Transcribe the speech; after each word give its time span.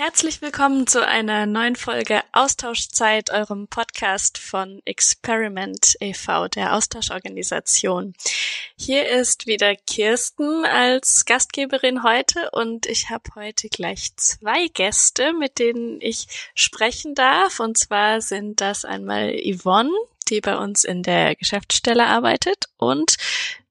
Herzlich 0.00 0.40
willkommen 0.42 0.86
zu 0.86 1.04
einer 1.04 1.44
neuen 1.46 1.74
Folge 1.74 2.22
Austauschzeit, 2.30 3.30
eurem 3.30 3.66
Podcast 3.66 4.38
von 4.38 4.80
Experiment 4.84 5.96
e.V., 5.98 6.46
der 6.46 6.76
Austauschorganisation. 6.76 8.14
Hier 8.76 9.08
ist 9.08 9.48
wieder 9.48 9.74
Kirsten 9.74 10.64
als 10.64 11.24
Gastgeberin 11.24 12.04
heute 12.04 12.48
und 12.52 12.86
ich 12.86 13.10
habe 13.10 13.24
heute 13.34 13.68
gleich 13.70 14.14
zwei 14.14 14.68
Gäste, 14.68 15.32
mit 15.32 15.58
denen 15.58 16.00
ich 16.00 16.28
sprechen 16.54 17.16
darf. 17.16 17.58
Und 17.58 17.76
zwar 17.76 18.20
sind 18.20 18.60
das 18.60 18.84
einmal 18.84 19.36
Yvonne, 19.36 19.90
die 20.28 20.40
bei 20.40 20.56
uns 20.56 20.84
in 20.84 21.02
der 21.02 21.34
Geschäftsstelle 21.34 22.06
arbeitet 22.06 22.66
und 22.76 23.16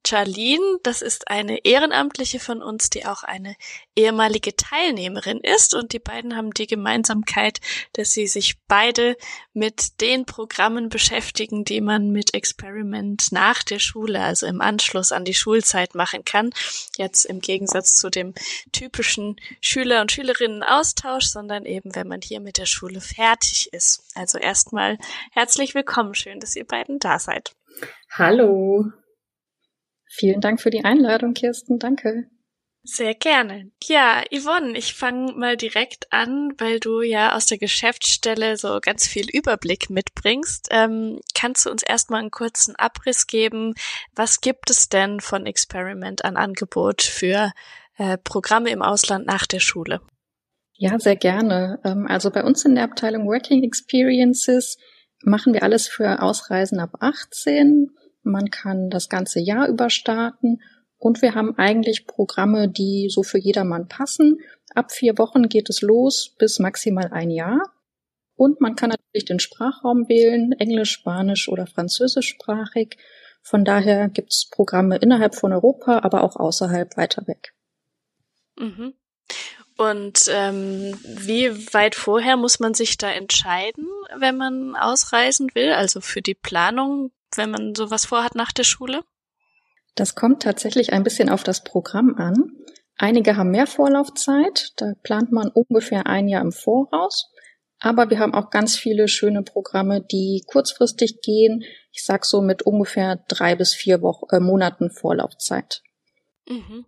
Charlene, 0.07 0.79
das 0.83 1.01
ist 1.01 1.27
eine 1.27 1.65
Ehrenamtliche 1.65 2.39
von 2.39 2.61
uns, 2.61 2.89
die 2.89 3.05
auch 3.05 3.23
eine 3.23 3.55
ehemalige 3.95 4.55
Teilnehmerin 4.55 5.39
ist. 5.39 5.73
Und 5.75 5.91
die 5.91 5.99
beiden 5.99 6.35
haben 6.37 6.51
die 6.51 6.65
Gemeinsamkeit, 6.65 7.59
dass 7.93 8.13
sie 8.13 8.27
sich 8.27 8.57
beide 8.67 9.17
mit 9.53 9.99
den 9.99 10.25
Programmen 10.25 10.87
beschäftigen, 10.87 11.65
die 11.65 11.81
man 11.81 12.11
mit 12.11 12.33
Experiment 12.33 13.31
nach 13.31 13.63
der 13.63 13.79
Schule, 13.79 14.21
also 14.21 14.45
im 14.45 14.61
Anschluss 14.61 15.11
an 15.11 15.25
die 15.25 15.33
Schulzeit 15.33 15.93
machen 15.93 16.23
kann. 16.23 16.51
Jetzt 16.97 17.25
im 17.25 17.41
Gegensatz 17.41 17.95
zu 17.95 18.09
dem 18.09 18.33
typischen 18.71 19.35
Schüler- 19.59 19.99
und 19.99 20.11
Schülerinnen-Austausch, 20.13 21.25
sondern 21.25 21.65
eben, 21.65 21.95
wenn 21.95 22.07
man 22.07 22.21
hier 22.21 22.39
mit 22.39 22.57
der 22.57 22.65
Schule 22.65 23.01
fertig 23.01 23.73
ist. 23.73 24.05
Also 24.15 24.37
erstmal 24.37 24.97
herzlich 25.31 25.75
willkommen. 25.75 26.15
Schön, 26.15 26.39
dass 26.39 26.55
ihr 26.55 26.65
beiden 26.65 26.99
da 26.99 27.19
seid. 27.19 27.55
Hallo. 28.09 28.93
Vielen 30.09 30.41
Dank 30.41 30.61
für 30.61 30.69
die 30.69 30.85
Einladung, 30.85 31.33
Kirsten. 31.33 31.79
Danke. 31.79 32.29
Sehr 32.89 33.15
gerne. 33.15 33.69
Ja, 33.83 34.23
Yvonne, 34.31 34.77
ich 34.77 34.93
fange 34.93 35.33
mal 35.33 35.57
direkt 35.57 36.13
an, 36.13 36.53
weil 36.57 36.79
du 36.79 37.01
ja 37.01 37.35
aus 37.35 37.45
der 37.45 37.57
Geschäftsstelle 37.57 38.55
so 38.55 38.79
ganz 38.81 39.05
viel 39.05 39.29
Überblick 39.29 39.89
mitbringst. 39.89 40.69
Ähm, 40.71 41.19
kannst 41.35 41.65
du 41.65 41.69
uns 41.69 41.83
erstmal 41.83 42.21
einen 42.21 42.31
kurzen 42.31 42.77
Abriss 42.77 43.27
geben? 43.27 43.73
Was 44.15 44.39
gibt 44.39 44.69
es 44.69 44.87
denn 44.87 45.19
von 45.19 45.45
Experiment 45.45 46.23
an 46.23 46.37
Angebot 46.37 47.01
für 47.01 47.51
äh, 47.97 48.17
Programme 48.17 48.69
im 48.69 48.81
Ausland 48.81 49.27
nach 49.27 49.45
der 49.45 49.59
Schule? 49.59 49.99
Ja, 50.75 50.97
sehr 50.97 51.17
gerne. 51.17 51.81
Ähm, 51.83 52.07
also 52.07 52.31
bei 52.31 52.45
uns 52.45 52.63
in 52.63 52.75
der 52.75 52.85
Abteilung 52.85 53.27
Working 53.27 53.63
Experiences 53.63 54.77
machen 55.23 55.53
wir 55.53 55.63
alles 55.63 55.89
für 55.89 56.21
Ausreisen 56.21 56.79
ab 56.79 56.91
18 57.01 57.91
man 58.23 58.49
kann 58.49 58.89
das 58.89 59.09
ganze 59.09 59.39
Jahr 59.39 59.67
über 59.67 59.89
starten 59.89 60.59
und 60.97 61.21
wir 61.21 61.35
haben 61.35 61.57
eigentlich 61.57 62.07
Programme, 62.07 62.67
die 62.67 63.09
so 63.09 63.23
für 63.23 63.37
jedermann 63.37 63.87
passen. 63.87 64.39
Ab 64.73 64.91
vier 64.91 65.17
Wochen 65.17 65.49
geht 65.49 65.69
es 65.69 65.81
los 65.81 66.35
bis 66.37 66.59
maximal 66.59 67.11
ein 67.11 67.29
Jahr. 67.29 67.61
Und 68.35 68.61
man 68.61 68.75
kann 68.75 68.91
natürlich 68.91 69.25
den 69.25 69.39
Sprachraum 69.39 70.07
wählen, 70.09 70.51
Englisch, 70.53 70.91
Spanisch 70.91 71.49
oder 71.49 71.65
Französischsprachig. 71.65 72.97
Von 73.41 73.65
daher 73.65 74.09
gibt 74.09 74.33
es 74.33 74.49
Programme 74.49 74.97
innerhalb 74.97 75.33
von 75.33 75.53
Europa, 75.53 75.99
aber 75.99 76.23
auch 76.23 76.35
außerhalb 76.35 76.97
weiter 76.97 77.27
weg. 77.27 77.53
Mhm. 78.59 78.93
Und 79.77 80.29
ähm, 80.29 80.99
wie 81.05 81.49
weit 81.73 81.95
vorher 81.95 82.35
muss 82.35 82.59
man 82.59 82.73
sich 82.73 82.97
da 82.97 83.11
entscheiden, 83.11 83.87
wenn 84.17 84.35
man 84.35 84.75
ausreisen 84.75 85.49
will? 85.53 85.71
Also 85.71 86.01
für 86.01 86.21
die 86.21 86.33
Planung 86.33 87.11
wenn 87.35 87.51
man 87.51 87.75
sowas 87.75 88.05
vorhat 88.05 88.35
nach 88.35 88.51
der 88.51 88.63
Schule? 88.63 89.03
Das 89.95 90.15
kommt 90.15 90.43
tatsächlich 90.43 90.93
ein 90.93 91.03
bisschen 91.03 91.29
auf 91.29 91.43
das 91.43 91.63
Programm 91.63 92.15
an. 92.15 92.51
Einige 92.97 93.35
haben 93.35 93.51
mehr 93.51 93.67
Vorlaufzeit, 93.67 94.73
da 94.77 94.93
plant 95.03 95.31
man 95.31 95.49
ungefähr 95.49 96.07
ein 96.07 96.27
Jahr 96.27 96.41
im 96.41 96.51
Voraus. 96.51 97.31
Aber 97.79 98.09
wir 98.09 98.19
haben 98.19 98.33
auch 98.33 98.49
ganz 98.49 98.75
viele 98.75 99.07
schöne 99.07 99.43
Programme, 99.43 100.01
die 100.01 100.43
kurzfristig 100.47 101.21
gehen. 101.21 101.63
Ich 101.91 102.03
sag 102.03 102.25
so 102.25 102.41
mit 102.41 102.63
ungefähr 102.63 103.23
drei 103.27 103.55
bis 103.55 103.75
vier 103.75 104.01
Wochen, 104.01 104.25
äh, 104.31 104.39
Monaten 104.39 104.89
Vorlaufzeit. 104.89 105.83
Mhm. 106.47 106.85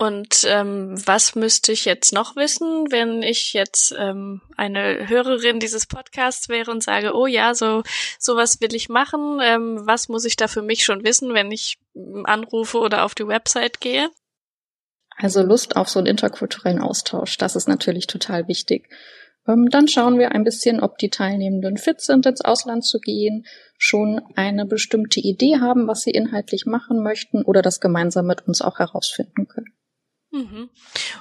Und 0.00 0.46
ähm, 0.48 0.94
was 1.04 1.34
müsste 1.34 1.72
ich 1.72 1.84
jetzt 1.84 2.14
noch 2.14 2.34
wissen, 2.34 2.90
wenn 2.90 3.22
ich 3.22 3.52
jetzt 3.52 3.94
ähm, 3.98 4.40
eine 4.56 5.10
Hörerin 5.10 5.60
dieses 5.60 5.84
Podcasts 5.84 6.48
wäre 6.48 6.70
und 6.70 6.82
sage, 6.82 7.14
oh 7.14 7.26
ja, 7.26 7.54
so 7.54 7.82
sowas 8.18 8.62
will 8.62 8.74
ich 8.74 8.88
machen. 8.88 9.40
Ähm, 9.42 9.82
was 9.84 10.08
muss 10.08 10.24
ich 10.24 10.36
da 10.36 10.48
für 10.48 10.62
mich 10.62 10.86
schon 10.86 11.04
wissen, 11.04 11.34
wenn 11.34 11.52
ich 11.52 11.76
anrufe 12.24 12.78
oder 12.78 13.04
auf 13.04 13.14
die 13.14 13.28
Website 13.28 13.82
gehe? 13.82 14.08
Also 15.18 15.42
Lust 15.42 15.76
auf 15.76 15.90
so 15.90 15.98
einen 15.98 16.06
interkulturellen 16.06 16.80
Austausch, 16.80 17.36
das 17.36 17.54
ist 17.54 17.68
natürlich 17.68 18.06
total 18.06 18.48
wichtig. 18.48 18.88
Ähm, 19.46 19.68
dann 19.68 19.86
schauen 19.86 20.18
wir 20.18 20.32
ein 20.32 20.44
bisschen, 20.44 20.80
ob 20.80 20.96
die 20.96 21.10
Teilnehmenden 21.10 21.76
fit 21.76 22.00
sind, 22.00 22.24
ins 22.24 22.40
Ausland 22.40 22.86
zu 22.86 23.00
gehen, 23.00 23.44
schon 23.76 24.22
eine 24.34 24.64
bestimmte 24.64 25.20
Idee 25.20 25.58
haben, 25.60 25.88
was 25.88 26.04
sie 26.04 26.10
inhaltlich 26.10 26.64
machen 26.64 27.02
möchten 27.02 27.42
oder 27.42 27.60
das 27.60 27.80
gemeinsam 27.80 28.26
mit 28.26 28.48
uns 28.48 28.62
auch 28.62 28.78
herausfinden 28.78 29.46
können. 29.46 29.74
Mhm. 30.30 30.70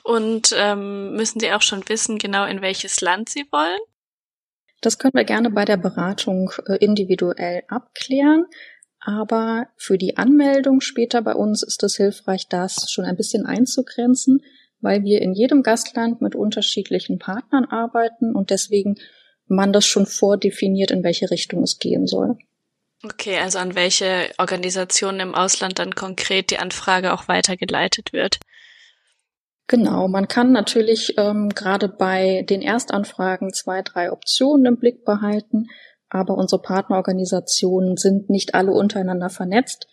Und 0.04 0.54
ähm, 0.56 1.16
müssen 1.16 1.40
Sie 1.40 1.52
auch 1.52 1.62
schon 1.62 1.88
wissen, 1.90 2.18
genau 2.18 2.46
in 2.46 2.62
welches 2.62 3.02
Land 3.02 3.30
Sie 3.30 3.46
wollen? 3.52 3.80
Das 4.82 4.98
können 4.98 5.14
wir 5.14 5.26
gerne 5.26 5.50
bei 5.50 5.66
der 5.66 5.78
Beratung 5.78 6.52
äh, 6.68 6.78
individuell 6.78 7.64
abklären. 7.68 8.46
Aber 9.00 9.68
für 9.78 9.98
die 9.98 10.18
Anmeldung 10.18 10.82
später 10.82 11.22
bei 11.22 11.34
uns 11.34 11.64
ist 11.64 11.84
es 11.84 11.96
hilfreich, 11.96 12.48
das 12.48 12.92
schon 12.92 13.06
ein 13.06 13.16
bisschen 13.16 13.46
einzugrenzen, 13.46 14.44
weil 14.82 15.04
wir 15.04 15.22
in 15.22 15.34
jedem 15.34 15.64
Gastland 15.64 16.22
mit 16.22 16.36
unterschiedlichen 16.36 17.18
Partnern 17.18 17.66
arbeiten 17.66 18.36
und 18.36 18.50
deswegen 18.50 18.96
man 19.48 19.74
das 19.74 19.86
schon 19.86 20.06
vordefiniert, 20.06 20.92
in 20.92 21.04
welche 21.04 21.32
Richtung 21.32 21.64
es 21.64 21.80
gehen 21.80 22.08
soll. 22.08 22.38
Okay, 23.04 23.38
also 23.38 23.60
an 23.60 23.76
welche 23.76 24.30
Organisationen 24.38 25.22
im 25.22 25.36
Ausland 25.36 25.80
dann 25.80 25.96
konkret 25.96 26.52
die 26.52 26.60
Anfrage 26.60 27.14
auch 27.14 27.28
weitergeleitet 27.28 28.12
wird. 28.12 28.40
Genau, 29.70 30.08
man 30.08 30.28
kann 30.28 30.52
natürlich 30.52 31.14
ähm, 31.18 31.50
gerade 31.50 31.90
bei 31.90 32.44
den 32.50 32.64
Erstanfragen 32.64 33.54
zwei, 33.54 33.84
drei 33.84 34.12
Optionen 34.12 34.66
im 34.66 34.80
Blick 34.80 35.06
behalten, 35.06 35.68
aber 36.10 36.34
unsere 36.34 36.60
Partnerorganisationen 36.60 37.96
sind 37.96 38.32
nicht 38.32 38.56
alle 38.56 38.72
untereinander 38.72 39.30
vernetzt. 39.30 39.86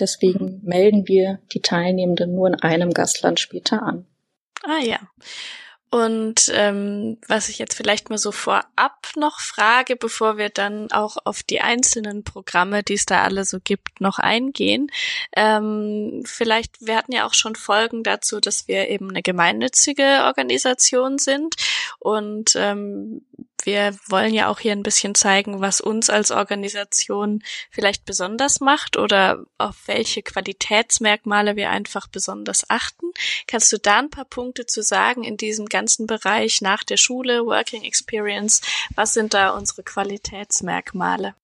Deswegen 0.00 0.60
melden 0.64 1.06
wir 1.06 1.38
die 1.54 1.60
Teilnehmenden 1.60 2.34
nur 2.34 2.48
in 2.48 2.56
einem 2.56 2.90
Gastland 2.90 3.38
später 3.38 3.84
an. 3.84 4.04
Ah 4.64 4.82
ja. 4.82 4.98
Und 5.90 6.52
ähm, 6.54 7.18
was 7.26 7.48
ich 7.48 7.58
jetzt 7.58 7.74
vielleicht 7.74 8.10
mal 8.10 8.18
so 8.18 8.30
vorab 8.30 9.08
noch 9.16 9.40
frage, 9.40 9.96
bevor 9.96 10.38
wir 10.38 10.48
dann 10.48 10.92
auch 10.92 11.16
auf 11.24 11.42
die 11.42 11.60
einzelnen 11.60 12.22
Programme, 12.22 12.84
die 12.84 12.94
es 12.94 13.06
da 13.06 13.24
alle 13.24 13.44
so 13.44 13.58
gibt, 13.62 14.00
noch 14.00 14.20
eingehen. 14.20 14.92
Ähm, 15.34 16.22
vielleicht, 16.24 16.86
wir 16.86 16.96
hatten 16.96 17.12
ja 17.12 17.26
auch 17.26 17.34
schon 17.34 17.56
Folgen 17.56 18.04
dazu, 18.04 18.38
dass 18.38 18.68
wir 18.68 18.88
eben 18.88 19.10
eine 19.10 19.22
gemeinnützige 19.22 20.22
Organisation 20.26 21.18
sind. 21.18 21.56
Und 21.98 22.52
ähm, 22.54 23.22
wir 23.66 23.94
wollen 24.08 24.34
ja 24.34 24.48
auch 24.48 24.60
hier 24.60 24.72
ein 24.72 24.82
bisschen 24.82 25.14
zeigen, 25.14 25.60
was 25.60 25.80
uns 25.80 26.10
als 26.10 26.30
Organisation 26.30 27.42
vielleicht 27.70 28.04
besonders 28.04 28.60
macht 28.60 28.96
oder 28.96 29.44
auf 29.58 29.76
welche 29.86 30.22
Qualitätsmerkmale 30.22 31.56
wir 31.56 31.70
einfach 31.70 32.08
besonders 32.08 32.68
achten. 32.68 33.06
Kannst 33.46 33.72
du 33.72 33.78
da 33.78 33.98
ein 33.98 34.10
paar 34.10 34.24
Punkte 34.24 34.66
zu 34.66 34.82
sagen 34.82 35.24
in 35.24 35.36
diesem 35.36 35.66
ganzen 35.66 36.06
Bereich 36.06 36.60
nach 36.60 36.84
der 36.84 36.96
Schule, 36.96 37.44
Working 37.44 37.84
Experience? 37.84 38.60
Was 38.94 39.14
sind 39.14 39.34
da 39.34 39.50
unsere 39.50 39.82
Qualitätsmerkmale? 39.82 41.34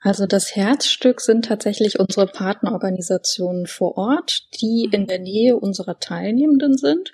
Also 0.00 0.26
das 0.26 0.54
Herzstück 0.54 1.20
sind 1.20 1.46
tatsächlich 1.46 1.98
unsere 1.98 2.26
Partnerorganisationen 2.26 3.66
vor 3.66 3.96
Ort, 3.96 4.48
die 4.60 4.88
in 4.92 5.06
der 5.06 5.18
Nähe 5.18 5.56
unserer 5.56 5.98
Teilnehmenden 5.98 6.76
sind. 6.76 7.12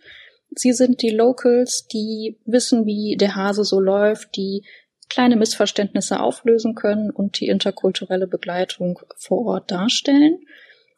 Sie 0.54 0.72
sind 0.72 1.02
die 1.02 1.10
Locals, 1.10 1.87
die 1.87 2.38
wissen, 2.44 2.87
wie 2.87 3.16
der 3.16 3.37
Hase 3.37 3.64
so 3.64 3.81
läuft, 3.81 4.37
die 4.37 4.64
kleine 5.08 5.37
Missverständnisse 5.37 6.20
auflösen 6.20 6.75
können 6.75 7.10
und 7.10 7.38
die 7.40 7.49
interkulturelle 7.49 8.26
Begleitung 8.26 9.00
vor 9.16 9.44
Ort 9.46 9.70
darstellen. 9.70 10.40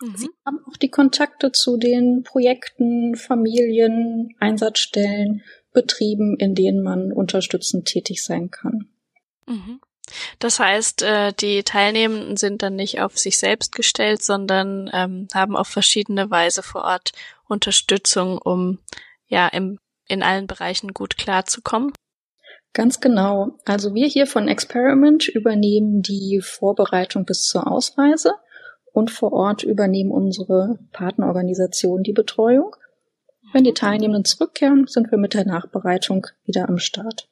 Mhm. 0.00 0.16
Sie 0.16 0.28
haben 0.44 0.60
auch 0.68 0.76
die 0.76 0.90
Kontakte 0.90 1.52
zu 1.52 1.76
den 1.76 2.22
Projekten, 2.22 3.16
Familien, 3.16 4.34
Einsatzstellen, 4.38 5.42
Betrieben, 5.72 6.36
in 6.38 6.54
denen 6.54 6.82
man 6.82 7.12
unterstützend 7.12 7.86
tätig 7.86 8.22
sein 8.22 8.50
kann. 8.50 8.88
Mhm. 9.46 9.80
Das 10.38 10.60
heißt, 10.60 11.02
äh, 11.02 11.32
die 11.32 11.62
Teilnehmenden 11.62 12.36
sind 12.36 12.62
dann 12.62 12.76
nicht 12.76 13.00
auf 13.00 13.18
sich 13.18 13.38
selbst 13.38 13.74
gestellt, 13.74 14.22
sondern 14.22 14.90
ähm, 14.92 15.28
haben 15.34 15.56
auf 15.56 15.66
verschiedene 15.66 16.30
Weise 16.30 16.62
vor 16.62 16.84
Ort 16.84 17.12
Unterstützung, 17.48 18.38
um 18.38 18.78
ja 19.26 19.48
im, 19.48 19.78
in 20.08 20.22
allen 20.22 20.46
Bereichen 20.46 20.92
gut 20.92 21.16
klarzukommen? 21.16 21.92
Ganz 22.72 23.00
genau. 23.00 23.58
Also 23.64 23.94
wir 23.94 24.06
hier 24.06 24.26
von 24.26 24.48
Experiment 24.48 25.28
übernehmen 25.28 26.02
die 26.02 26.40
Vorbereitung 26.42 27.24
bis 27.24 27.42
zur 27.42 27.70
Ausreise 27.70 28.32
und 28.92 29.10
vor 29.10 29.32
Ort 29.32 29.62
übernehmen 29.62 30.10
unsere 30.10 30.78
Partnerorganisationen 30.92 32.02
die 32.02 32.12
Betreuung. 32.12 32.74
Wenn 33.52 33.64
die 33.64 33.74
Teilnehmenden 33.74 34.24
zurückkehren, 34.24 34.86
sind 34.88 35.10
wir 35.12 35.18
mit 35.18 35.34
der 35.34 35.46
Nachbereitung 35.46 36.26
wieder 36.44 36.68
am 36.68 36.78
Start. 36.78 37.28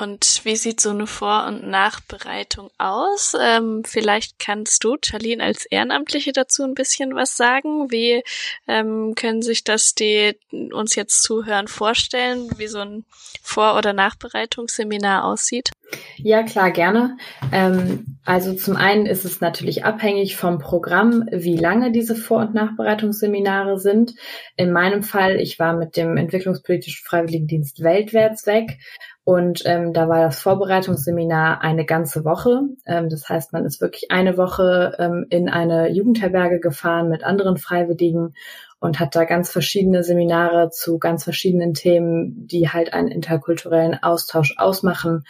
Und 0.00 0.40
wie 0.44 0.56
sieht 0.56 0.80
so 0.80 0.90
eine 0.90 1.06
Vor- 1.06 1.46
und 1.46 1.68
Nachbereitung 1.68 2.70
aus? 2.78 3.36
Ähm, 3.38 3.82
vielleicht 3.84 4.38
kannst 4.38 4.82
du, 4.82 4.96
Charlene, 5.04 5.44
als 5.44 5.66
Ehrenamtliche 5.66 6.32
dazu 6.32 6.64
ein 6.64 6.74
bisschen 6.74 7.14
was 7.14 7.36
sagen. 7.36 7.90
Wie 7.90 8.22
ähm, 8.66 9.14
können 9.14 9.42
sich 9.42 9.62
das 9.62 9.94
die 9.94 10.36
uns 10.72 10.94
jetzt 10.94 11.22
zuhören 11.22 11.68
vorstellen, 11.68 12.48
wie 12.56 12.66
so 12.66 12.78
ein 12.78 13.04
Vor- 13.42 13.76
oder 13.76 13.92
Nachbereitungsseminar 13.92 15.24
aussieht? 15.24 15.70
Ja, 16.16 16.44
klar, 16.44 16.70
gerne. 16.70 17.16
Ähm, 17.52 18.18
also 18.24 18.54
zum 18.54 18.76
einen 18.76 19.06
ist 19.06 19.24
es 19.24 19.40
natürlich 19.40 19.84
abhängig 19.84 20.36
vom 20.36 20.58
Programm, 20.58 21.26
wie 21.32 21.56
lange 21.56 21.90
diese 21.90 22.14
Vor- 22.14 22.40
und 22.40 22.54
Nachbereitungsseminare 22.54 23.78
sind. 23.78 24.14
In 24.56 24.72
meinem 24.72 25.02
Fall, 25.02 25.40
ich 25.40 25.58
war 25.58 25.74
mit 25.74 25.96
dem 25.96 26.16
Entwicklungspolitischen 26.16 27.04
Freiwilligendienst 27.04 27.82
weltwärts 27.82 28.46
weg 28.46 28.78
und 29.24 29.62
ähm, 29.66 29.92
da 29.92 30.08
war 30.08 30.20
das 30.20 30.40
Vorbereitungsseminar 30.40 31.60
eine 31.60 31.84
ganze 31.84 32.24
Woche. 32.24 32.62
Ähm, 32.86 33.08
das 33.08 33.28
heißt, 33.28 33.52
man 33.52 33.64
ist 33.64 33.80
wirklich 33.80 34.10
eine 34.10 34.36
Woche 34.36 34.96
ähm, 34.98 35.26
in 35.28 35.48
eine 35.48 35.90
Jugendherberge 35.90 36.58
gefahren 36.58 37.08
mit 37.08 37.22
anderen 37.22 37.58
Freiwilligen 37.58 38.34
und 38.80 38.98
hat 38.98 39.14
da 39.14 39.24
ganz 39.24 39.50
verschiedene 39.50 40.02
Seminare 40.02 40.70
zu 40.70 40.98
ganz 40.98 41.24
verschiedenen 41.24 41.74
Themen, 41.74 42.46
die 42.46 42.70
halt 42.70 42.94
einen 42.94 43.08
interkulturellen 43.08 44.02
Austausch 44.02 44.54
ausmachen, 44.56 45.24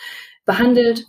behandelt. 0.45 1.07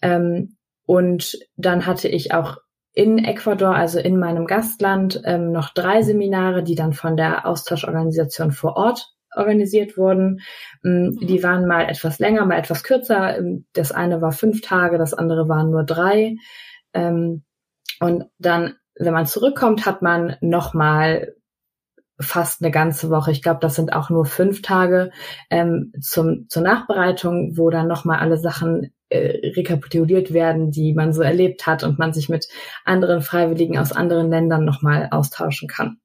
Ähm, 0.00 0.56
und 0.86 1.38
dann 1.56 1.84
hatte 1.84 2.08
ich 2.08 2.32
auch 2.32 2.56
in 2.94 3.18
Ecuador, 3.18 3.74
also 3.74 3.98
in 3.98 4.18
meinem 4.18 4.46
Gastland, 4.46 5.20
ähm, 5.24 5.52
noch 5.52 5.74
drei 5.74 6.00
Seminare, 6.00 6.62
die 6.62 6.76
dann 6.76 6.94
von 6.94 7.16
der 7.16 7.46
Austauschorganisation 7.46 8.52
vor 8.52 8.76
Ort 8.76 9.15
organisiert 9.36 9.96
wurden. 9.96 10.40
Mm, 10.82 11.18
die 11.20 11.42
waren 11.42 11.66
mal 11.66 11.88
etwas 11.88 12.18
länger, 12.18 12.44
mal 12.46 12.58
etwas 12.58 12.82
kürzer. 12.82 13.38
Ähm, 13.38 13.66
das 13.72 13.92
eine 13.92 14.20
war 14.20 14.32
fünf 14.32 14.60
Tage, 14.60 14.98
das 14.98 15.14
andere 15.14 15.48
waren 15.48 15.70
nur 15.70 15.84
drei. 15.84 16.36
Ähm, 16.92 17.44
und 18.00 18.24
dann, 18.38 18.74
wenn 18.94 19.12
man 19.12 19.26
zurückkommt, 19.26 19.86
hat 19.86 20.02
man 20.02 20.36
nochmal 20.40 21.34
fast 22.18 22.62
eine 22.62 22.70
ganze 22.70 23.10
Woche. 23.10 23.30
Ich 23.30 23.42
glaube, 23.42 23.60
das 23.60 23.74
sind 23.74 23.92
auch 23.92 24.10
nur 24.10 24.24
fünf 24.24 24.62
Tage 24.62 25.10
ähm, 25.50 25.92
zum, 26.00 26.46
zur 26.48 26.62
Nachbereitung, 26.62 27.56
wo 27.56 27.70
dann 27.70 27.88
nochmal 27.88 28.20
alle 28.20 28.38
Sachen 28.38 28.92
äh, 29.08 29.52
rekapituliert 29.54 30.32
werden, 30.32 30.70
die 30.70 30.94
man 30.94 31.12
so 31.12 31.22
erlebt 31.22 31.66
hat 31.66 31.84
und 31.84 31.98
man 31.98 32.12
sich 32.12 32.28
mit 32.28 32.48
anderen 32.84 33.20
Freiwilligen 33.20 33.78
aus 33.78 33.92
anderen 33.92 34.30
Ländern 34.30 34.64
nochmal 34.64 35.08
austauschen 35.10 35.68
kann. 35.68 35.98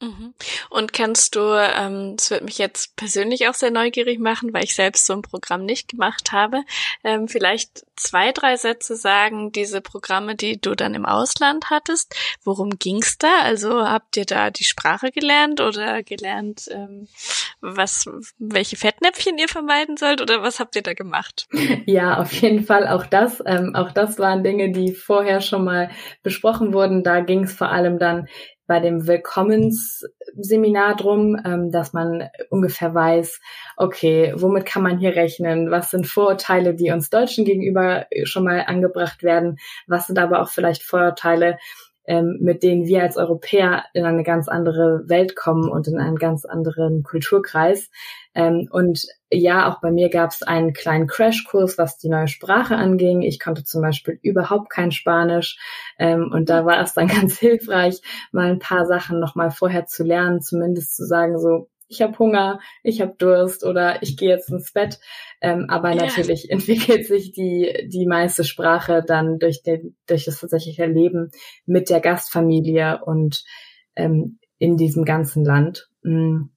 Mhm. 0.00 0.34
Und 0.70 0.92
kannst 0.92 1.36
du, 1.36 1.40
ähm, 1.40 2.16
das 2.16 2.30
wird 2.30 2.44
mich 2.44 2.58
jetzt 2.58 2.96
persönlich 2.96 3.48
auch 3.48 3.54
sehr 3.54 3.70
neugierig 3.70 4.18
machen, 4.18 4.52
weil 4.52 4.64
ich 4.64 4.74
selbst 4.74 5.06
so 5.06 5.12
ein 5.12 5.22
Programm 5.22 5.64
nicht 5.64 5.88
gemacht 5.88 6.32
habe, 6.32 6.62
ähm, 7.04 7.28
vielleicht 7.28 7.86
zwei, 7.96 8.32
drei 8.32 8.56
Sätze 8.56 8.96
sagen, 8.96 9.52
diese 9.52 9.80
Programme, 9.80 10.34
die 10.34 10.60
du 10.60 10.74
dann 10.74 10.94
im 10.94 11.06
Ausland 11.06 11.70
hattest, 11.70 12.14
worum 12.42 12.70
ging's 12.70 13.18
da? 13.18 13.40
Also 13.42 13.88
habt 13.88 14.16
ihr 14.16 14.24
da 14.24 14.50
die 14.50 14.64
Sprache 14.64 15.10
gelernt 15.12 15.60
oder 15.60 16.02
gelernt, 16.02 16.68
ähm, 16.70 17.08
was, 17.60 18.06
welche 18.38 18.76
Fettnäpfchen 18.76 19.38
ihr 19.38 19.48
vermeiden 19.48 19.96
sollt 19.96 20.20
oder 20.20 20.42
was 20.42 20.60
habt 20.60 20.76
ihr 20.76 20.82
da 20.82 20.94
gemacht? 20.94 21.46
Ja, 21.86 22.18
auf 22.18 22.32
jeden 22.32 22.64
Fall 22.64 22.88
auch 22.88 23.04
das. 23.06 23.42
Ähm, 23.44 23.74
auch 23.74 23.92
das 23.92 24.18
waren 24.18 24.42
Dinge, 24.42 24.72
die 24.72 24.94
vorher 24.94 25.40
schon 25.40 25.64
mal 25.64 25.90
besprochen 26.22 26.72
wurden. 26.72 27.02
Da 27.02 27.20
ging 27.20 27.44
es 27.44 27.52
vor 27.52 27.68
allem 27.68 27.98
dann 27.98 28.26
bei 28.66 28.80
dem 28.80 29.06
Willkommensseminar 29.06 30.96
drum, 30.96 31.36
ähm, 31.44 31.70
dass 31.70 31.92
man 31.92 32.28
ungefähr 32.50 32.94
weiß, 32.94 33.40
okay, 33.76 34.32
womit 34.36 34.64
kann 34.64 34.82
man 34.82 34.98
hier 34.98 35.14
rechnen? 35.16 35.70
Was 35.70 35.90
sind 35.90 36.06
Vorurteile, 36.06 36.74
die 36.74 36.90
uns 36.90 37.10
Deutschen 37.10 37.44
gegenüber 37.44 38.06
schon 38.24 38.44
mal 38.44 38.64
angebracht 38.66 39.22
werden? 39.22 39.58
Was 39.86 40.06
sind 40.06 40.18
aber 40.18 40.40
auch 40.40 40.48
vielleicht 40.48 40.82
Vorurteile, 40.82 41.58
ähm, 42.06 42.38
mit 42.40 42.62
denen 42.62 42.86
wir 42.86 43.02
als 43.02 43.16
Europäer 43.16 43.84
in 43.94 44.04
eine 44.04 44.22
ganz 44.22 44.48
andere 44.48 45.04
Welt 45.06 45.36
kommen 45.36 45.68
und 45.68 45.88
in 45.88 45.98
einen 45.98 46.16
ganz 46.16 46.44
anderen 46.44 47.02
Kulturkreis. 47.02 47.90
Ähm, 48.34 48.68
und 48.70 49.06
ja, 49.30 49.70
auch 49.70 49.80
bei 49.80 49.90
mir 49.90 50.10
gab 50.10 50.30
es 50.30 50.42
einen 50.42 50.72
kleinen 50.72 51.06
Crashkurs, 51.06 51.78
was 51.78 51.98
die 51.98 52.08
neue 52.08 52.28
Sprache 52.28 52.76
anging. 52.76 53.22
Ich 53.22 53.40
konnte 53.40 53.64
zum 53.64 53.82
Beispiel 53.82 54.18
überhaupt 54.22 54.70
kein 54.70 54.92
Spanisch 54.92 55.58
ähm, 55.98 56.30
und 56.32 56.50
da 56.50 56.66
war 56.66 56.80
es 56.80 56.94
dann 56.94 57.08
ganz 57.08 57.38
hilfreich, 57.38 58.00
mal 58.32 58.50
ein 58.50 58.58
paar 58.58 58.86
Sachen 58.86 59.20
noch 59.20 59.34
mal 59.34 59.50
vorher 59.50 59.86
zu 59.86 60.04
lernen, 60.04 60.40
zumindest 60.40 60.96
zu 60.96 61.06
sagen 61.06 61.38
so, 61.38 61.68
ich 61.94 62.02
habe 62.02 62.18
Hunger, 62.18 62.60
ich 62.82 63.00
habe 63.00 63.14
Durst 63.16 63.64
oder 63.64 64.02
ich 64.02 64.16
gehe 64.16 64.28
jetzt 64.28 64.50
ins 64.50 64.72
Bett. 64.72 64.98
Ähm, 65.40 65.66
aber 65.68 65.90
ja. 65.90 66.06
natürlich 66.06 66.50
entwickelt 66.50 67.06
sich 67.06 67.32
die, 67.32 67.88
die 67.90 68.06
meiste 68.06 68.44
Sprache 68.44 69.02
dann 69.06 69.38
durch, 69.38 69.62
den, 69.62 69.96
durch 70.06 70.24
das 70.24 70.40
tatsächliche 70.40 70.86
Leben 70.86 71.30
mit 71.66 71.88
der 71.90 72.00
Gastfamilie 72.00 73.04
und 73.04 73.44
ähm, 73.96 74.38
in 74.58 74.76
diesem 74.76 75.04
ganzen 75.04 75.44
Land. 75.44 75.88
Mhm. 76.02 76.50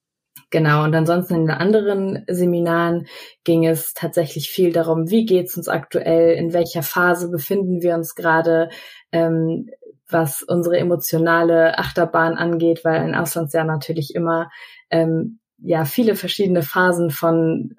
Genau, 0.49 0.85
und 0.85 0.95
ansonsten 0.95 1.35
in 1.35 1.41
den 1.47 1.51
anderen 1.51 2.23
Seminaren 2.27 3.07
ging 3.43 3.65
es 3.65 3.93
tatsächlich 3.93 4.49
viel 4.49 4.71
darum, 4.71 5.09
wie 5.09 5.25
geht's 5.25 5.57
uns 5.57 5.67
aktuell, 5.67 6.35
in 6.35 6.53
welcher 6.53 6.83
Phase 6.83 7.29
befinden 7.29 7.81
wir 7.81 7.95
uns 7.95 8.15
gerade, 8.15 8.69
ähm, 9.11 9.69
was 10.09 10.43
unsere 10.43 10.77
emotionale 10.77 11.77
Achterbahn 11.77 12.37
angeht, 12.37 12.85
weil 12.85 13.01
ein 13.01 13.15
Auslandsjahr 13.15 13.65
natürlich 13.65 14.15
immer 14.15 14.49
ähm, 14.89 15.39
ja 15.57 15.85
viele 15.85 16.15
verschiedene 16.15 16.63
Phasen 16.63 17.09
von 17.09 17.75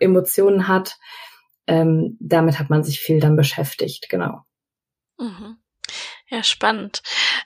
Emotionen 0.00 0.68
hat. 0.68 0.98
Ähm, 1.66 2.16
damit 2.20 2.58
hat 2.58 2.70
man 2.70 2.84
sich 2.84 3.00
viel 3.00 3.20
dann 3.20 3.36
beschäftigt, 3.36 4.08
genau. 4.08 4.42
Mhm. 5.18 5.56
Ja, 6.28 6.42
spannend. 6.42 7.02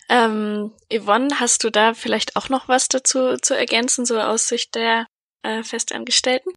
Ähm, 0.08 0.72
Yvonne, 0.92 1.28
hast 1.38 1.64
du 1.64 1.70
da 1.70 1.94
vielleicht 1.94 2.36
auch 2.36 2.48
noch 2.48 2.68
was 2.68 2.88
dazu 2.88 3.36
zu 3.36 3.56
ergänzen, 3.56 4.06
so 4.06 4.18
aus 4.18 4.48
Sicht 4.48 4.74
der 4.74 5.06
äh, 5.42 5.62
Festangestellten? 5.62 6.52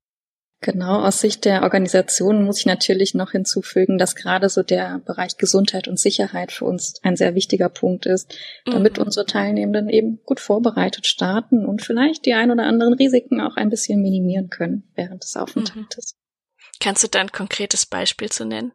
Genau, 0.64 1.04
aus 1.04 1.20
Sicht 1.20 1.46
der 1.46 1.64
Organisation 1.64 2.44
muss 2.44 2.60
ich 2.60 2.66
natürlich 2.68 3.16
noch 3.16 3.32
hinzufügen, 3.32 3.98
dass 3.98 4.16
gerade 4.16 4.48
so 4.48 4.62
der 4.62 5.02
Bereich 5.06 5.38
Gesundheit 5.38 5.88
und 5.88 6.00
Sicherheit 6.00 6.52
für 6.52 6.66
uns 6.66 7.00
ein 7.02 7.16
sehr 7.16 7.34
wichtiger 7.34 7.68
Punkt 7.68 8.06
ist, 8.06 8.38
damit 8.66 8.98
mhm. 8.98 9.06
unsere 9.06 9.26
Teilnehmenden 9.26 9.90
eben 9.90 10.20
gut 10.24 10.40
vorbereitet 10.40 11.08
starten 11.08 11.66
und 11.66 11.82
vielleicht 11.82 12.28
die 12.28 12.34
ein 12.34 12.52
oder 12.52 12.64
anderen 12.64 12.94
Risiken 12.94 13.42
auch 13.42 13.56
ein 13.56 13.72
bisschen 13.72 14.04
minimieren 14.04 14.52
können 14.52 14.84
während 14.94 15.24
des 15.24 15.36
Aufenthaltes. 15.36 16.14
Mhm. 16.14 16.80
Kannst 16.80 17.04
du 17.04 17.08
da 17.08 17.22
ein 17.22 17.32
konkretes 17.32 17.88
Beispiel 17.88 18.30
zu 18.30 18.46
nennen? 18.46 18.72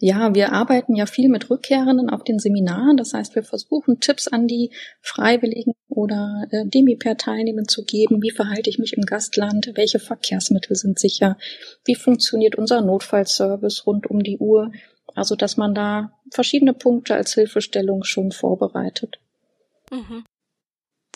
Ja, 0.00 0.32
wir 0.32 0.52
arbeiten 0.52 0.94
ja 0.94 1.06
viel 1.06 1.28
mit 1.28 1.50
Rückkehrenden 1.50 2.08
auf 2.08 2.22
den 2.22 2.38
Seminaren. 2.38 2.96
Das 2.96 3.14
heißt, 3.14 3.34
wir 3.34 3.42
versuchen 3.42 3.98
Tipps 3.98 4.28
an 4.28 4.46
die 4.46 4.70
Freiwilligen 5.00 5.72
oder 5.88 6.46
äh, 6.50 6.66
Demi-Pair-Teilnehmenden 6.66 7.66
zu 7.66 7.84
geben. 7.84 8.22
Wie 8.22 8.30
verhalte 8.30 8.70
ich 8.70 8.78
mich 8.78 8.96
im 8.96 9.02
Gastland? 9.02 9.72
Welche 9.74 9.98
Verkehrsmittel 9.98 10.76
sind 10.76 11.00
sicher? 11.00 11.36
Wie 11.84 11.96
funktioniert 11.96 12.54
unser 12.54 12.80
Notfallservice 12.80 13.86
rund 13.86 14.06
um 14.06 14.22
die 14.22 14.38
Uhr? 14.38 14.70
Also, 15.16 15.34
dass 15.34 15.56
man 15.56 15.74
da 15.74 16.12
verschiedene 16.30 16.74
Punkte 16.74 17.16
als 17.16 17.34
Hilfestellung 17.34 18.04
schon 18.04 18.30
vorbereitet. 18.30 19.18
Mhm 19.90 20.24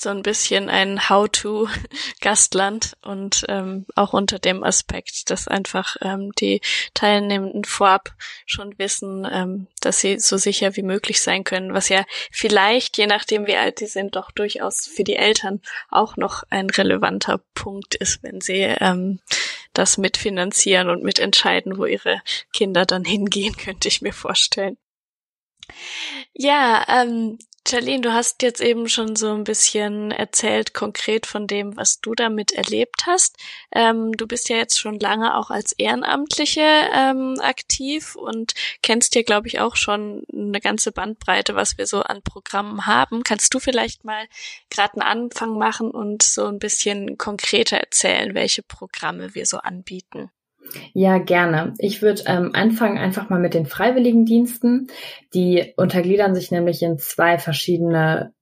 so 0.03 0.11
ein 0.11 0.23
bisschen 0.23 0.69
ein 0.69 1.09
How-to-Gastland 1.09 2.97
und 3.03 3.45
ähm, 3.49 3.87
auch 3.95 4.13
unter 4.13 4.39
dem 4.39 4.65
Aspekt, 4.65 5.31
dass 5.31 5.49
einfach 5.49 5.97
ähm, 6.03 6.33
die 6.33 6.61
Teilnehmenden 6.93 7.65
vorab 7.65 8.13
schon 8.45 8.79
wissen, 8.79 9.27
ähm, 9.31 9.69
dass 9.81 10.01
sie 10.01 10.19
so 10.19 10.37
sicher 10.37 10.77
wie 10.77 10.83
möglich 10.83 11.21
sein 11.21 11.45
können, 11.45 11.73
was 11.73 11.89
ja 11.89 12.05
vielleicht, 12.31 12.99
je 12.99 13.07
nachdem 13.07 13.47
wie 13.47 13.57
alt 13.57 13.79
sie 13.79 13.87
sind, 13.87 14.17
doch 14.17 14.31
durchaus 14.33 14.87
für 14.87 15.05
die 15.05 15.17
Eltern 15.17 15.61
auch 15.89 16.17
noch 16.17 16.43
ein 16.51 16.69
relevanter 16.69 17.41
Punkt 17.55 17.95
ist, 17.95 18.23
wenn 18.23 18.41
sie 18.41 18.61
ähm, 18.61 19.21
das 19.73 19.99
mitfinanzieren 19.99 20.91
und 20.91 21.05
mitentscheiden, 21.05 21.79
wo 21.79 21.87
ihre 21.87 22.21
Kinder 22.53 22.87
dann 22.87 23.05
hingehen, 23.05 23.57
könnte 23.57 23.89
ich 23.89 24.03
mir 24.03 24.13
vorstellen. 24.13 24.77
Ja, 26.35 26.85
ähm, 26.89 27.39
Charlene, 27.67 28.01
du 28.01 28.13
hast 28.13 28.43
jetzt 28.43 28.61
eben 28.61 28.89
schon 28.89 29.15
so 29.15 29.33
ein 29.33 29.45
bisschen 29.45 30.11
erzählt, 30.11 30.75
konkret 30.75 31.27
von 31.27 31.47
dem, 31.47 31.77
was 31.77 32.01
du 32.01 32.15
damit 32.15 32.51
erlebt 32.51 33.07
hast. 33.07 33.37
Ähm, 33.71 34.13
du 34.13 34.27
bist 34.27 34.49
ja 34.49 34.57
jetzt 34.57 34.81
schon 34.81 34.99
lange 34.99 35.37
auch 35.37 35.51
als 35.51 35.73
Ehrenamtliche 35.73 36.61
ähm, 36.61 37.37
aktiv 37.41 38.17
und 38.17 38.55
kennst 38.83 39.15
dir, 39.15 39.23
glaube 39.23 39.47
ich, 39.47 39.61
auch 39.61 39.77
schon 39.77 40.25
eine 40.33 40.61
ganze 40.61 40.91
Bandbreite, 40.91 41.55
was 41.55 41.79
wir 41.79 41.87
so 41.87 42.03
an 42.03 42.23
Programmen 42.23 42.87
haben. 42.87 43.23
Kannst 43.23 43.55
du 43.55 43.61
vielleicht 43.61 44.05
mal 44.05 44.27
gerade 44.69 44.95
einen 45.01 45.23
Anfang 45.23 45.57
machen 45.57 45.93
und 45.93 46.25
so 46.25 46.47
ein 46.47 46.59
bisschen 46.59 47.17
konkreter 47.17 47.77
erzählen, 47.77 48.35
welche 48.35 48.63
Programme 48.63 49.37
wir 49.37 49.47
so 49.47 49.59
anbieten? 49.59 50.31
Ja, 50.93 51.19
gerne. 51.19 51.75
Ich 51.79 52.03
würde 52.03 52.23
ähm, 52.27 52.51
anfangen 52.55 52.99
einfach 52.99 53.29
mal 53.31 53.41
mit 53.41 53.55
den 53.55 53.67
Freiwilligendiensten. 53.67 54.89
Die 55.35 55.75
untergliedern 55.77 56.35
sich 56.35 56.51
nämlich 56.51 56.83
in 56.83 56.99
zwei 56.99 57.39
verschiedene 57.39 58.33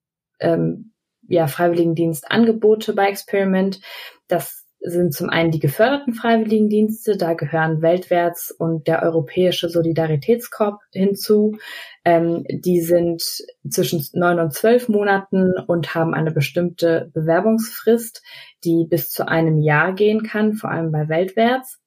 ähm, 0.40 0.92
ja, 1.28 1.46
Freiwilligendienstangebote 1.46 2.92
bei 2.92 3.08
Experiment. 3.08 3.80
Das 4.28 4.59
sind 4.80 5.14
zum 5.14 5.28
einen 5.28 5.50
die 5.50 5.58
geförderten 5.58 6.14
Freiwilligendienste, 6.14 7.16
da 7.16 7.34
gehören 7.34 7.82
Weltwärts 7.82 8.50
und 8.50 8.86
der 8.86 9.02
Europäische 9.02 9.68
Solidaritätskorb 9.68 10.80
hinzu. 10.92 11.58
Ähm, 12.04 12.44
die 12.48 12.80
sind 12.80 13.22
zwischen 13.68 14.02
neun 14.14 14.40
und 14.40 14.54
zwölf 14.54 14.88
Monaten 14.88 15.52
und 15.66 15.94
haben 15.94 16.14
eine 16.14 16.30
bestimmte 16.30 17.10
Bewerbungsfrist, 17.12 18.22
die 18.64 18.86
bis 18.88 19.10
zu 19.10 19.28
einem 19.28 19.58
Jahr 19.58 19.94
gehen 19.94 20.22
kann, 20.22 20.54
vor 20.54 20.70
allem 20.70 20.90
bei 20.92 21.08
Weltwärts. 21.08 21.78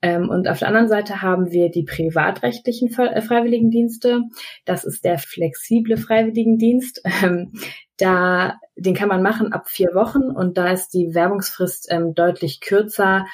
Ähm, 0.00 0.30
und 0.30 0.48
auf 0.48 0.60
der 0.60 0.68
anderen 0.68 0.88
Seite 0.88 1.20
haben 1.20 1.50
wir 1.50 1.70
die 1.70 1.84
privatrechtlichen 1.84 2.88
äh, 2.98 3.20
Freiwilligendienste. 3.20 4.22
Das 4.64 4.84
ist 4.84 5.04
der 5.04 5.18
flexible 5.18 5.98
Freiwilligendienst. 5.98 7.02
Ähm, 7.22 7.52
da, 7.98 8.58
den 8.76 8.94
kann 8.94 9.08
man 9.08 9.22
machen 9.22 9.52
ab 9.52 9.68
vier 9.68 9.94
Wochen 9.94 10.30
und 10.30 10.56
da 10.56 10.70
ist 10.70 10.90
die 10.90 11.14
Werbungsfrist 11.14 11.88
ähm, 11.90 12.14
deutlich 12.14 12.60
kürzer, 12.60 13.26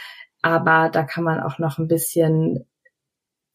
aber 0.43 0.91
da 0.91 1.05
kann 1.05 1.25
man 1.25 1.41
auch 1.41 1.59
noch 1.59 1.79
ein 1.79 1.89
bisschen 1.89 2.67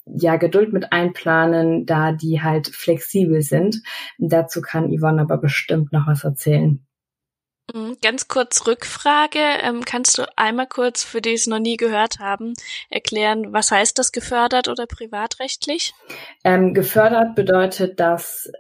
ja, 0.06 0.38
Geduld 0.38 0.74
mit 0.74 0.92
einplanen, 0.92 1.86
da 1.86 2.12
die 2.12 2.42
halt 2.42 2.70
flexibel 2.70 3.42
sind. 3.42 3.82
dazu 4.18 4.62
kann 4.62 4.90
Yvonne 4.90 5.22
aber 5.22 5.38
bestimmt 5.38 5.92
noch 5.92 6.08
was 6.08 6.24
erzählen. 6.24 6.86
Mhm, 7.74 7.98
ganz 8.02 8.28
kurz 8.28 8.66
Rückfrage. 8.66 9.40
Ähm, 9.62 9.86
kannst 9.86 10.18
du 10.18 10.26
einmal 10.38 10.68
kurz, 10.68 11.04
für 11.04 11.22
die 11.22 11.34
es 11.34 11.48
noch 11.48 11.60
nie 11.60 11.78
gehört 11.78 12.20
haben, 12.20 12.54
erklären, 12.90 13.54
was 13.54 13.72
heißt 13.72 13.98
das 14.00 14.12
gefördert 14.12 14.68
oder 14.68 14.88
privatrechtlich? 14.88 15.94
Ähm, 16.44 16.74
gefördert 16.74 17.36
bedeutet, 17.36 18.00
dass 18.00 18.52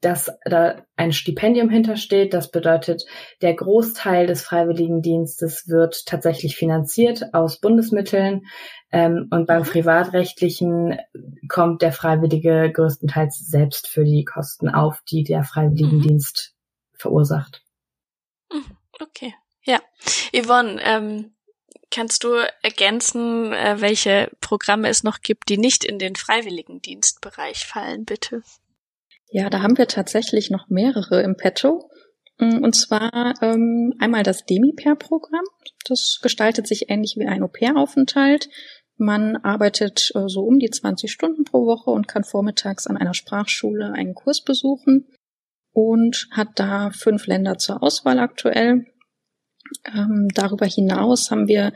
dass 0.00 0.30
da 0.44 0.82
ein 0.96 1.12
Stipendium 1.12 1.70
hintersteht. 1.70 2.32
Das 2.32 2.50
bedeutet, 2.50 3.04
der 3.42 3.54
Großteil 3.54 4.26
des 4.26 4.42
Freiwilligendienstes 4.42 5.68
wird 5.68 6.06
tatsächlich 6.06 6.56
finanziert 6.56 7.34
aus 7.34 7.60
Bundesmitteln. 7.60 8.46
Ähm, 8.90 9.28
und 9.30 9.46
beim 9.46 9.62
mhm. 9.62 9.66
Privatrechtlichen 9.66 10.98
kommt 11.48 11.82
der 11.82 11.92
Freiwillige 11.92 12.70
größtenteils 12.72 13.38
selbst 13.38 13.88
für 13.88 14.04
die 14.04 14.24
Kosten 14.24 14.68
auf, 14.68 15.02
die 15.10 15.24
der 15.24 15.44
Freiwilligendienst 15.44 16.54
mhm. 16.54 16.96
verursacht. 16.98 17.62
Mhm. 18.52 18.76
Okay, 19.00 19.34
ja. 19.62 19.80
Yvonne, 20.32 20.80
ähm, 20.82 21.32
kannst 21.90 22.24
du 22.24 22.34
ergänzen, 22.62 23.52
äh, 23.52 23.80
welche 23.80 24.30
Programme 24.40 24.88
es 24.88 25.02
noch 25.02 25.20
gibt, 25.20 25.48
die 25.48 25.58
nicht 25.58 25.84
in 25.84 25.98
den 25.98 26.16
Freiwilligendienstbereich 26.16 27.66
fallen, 27.66 28.04
bitte? 28.04 28.42
Ja, 29.30 29.50
da 29.50 29.62
haben 29.62 29.76
wir 29.76 29.86
tatsächlich 29.86 30.50
noch 30.50 30.68
mehrere 30.68 31.22
im 31.22 31.36
Petto. 31.36 31.90
Mm, 32.38 32.62
und 32.62 32.74
zwar 32.74 33.34
ähm, 33.42 33.94
einmal 33.98 34.22
das 34.22 34.44
Demi-Pair-Programm. 34.44 35.44
Das 35.86 36.20
gestaltet 36.22 36.66
sich 36.66 36.88
ähnlich 36.88 37.16
wie 37.18 37.26
ein 37.26 37.42
Au-pair-Aufenthalt. 37.42 38.48
Man 38.96 39.36
arbeitet 39.36 40.10
äh, 40.14 40.28
so 40.28 40.42
um 40.42 40.58
die 40.58 40.70
20 40.70 41.10
Stunden 41.10 41.44
pro 41.44 41.66
Woche 41.66 41.90
und 41.90 42.08
kann 42.08 42.24
vormittags 42.24 42.86
an 42.86 42.96
einer 42.96 43.14
Sprachschule 43.14 43.92
einen 43.92 44.14
Kurs 44.14 44.42
besuchen 44.42 45.06
und 45.72 46.28
hat 46.32 46.48
da 46.56 46.90
fünf 46.90 47.26
Länder 47.26 47.58
zur 47.58 47.82
Auswahl 47.82 48.18
aktuell. 48.18 48.86
Ähm, 49.84 50.28
darüber 50.34 50.66
hinaus 50.66 51.30
haben 51.30 51.46
wir 51.46 51.72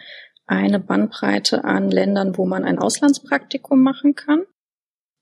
eine 0.46 0.80
Bandbreite 0.80 1.64
an 1.64 1.90
Ländern, 1.90 2.36
wo 2.36 2.46
man 2.46 2.64
ein 2.64 2.78
Auslandspraktikum 2.78 3.80
machen 3.80 4.14
kann. 4.14 4.42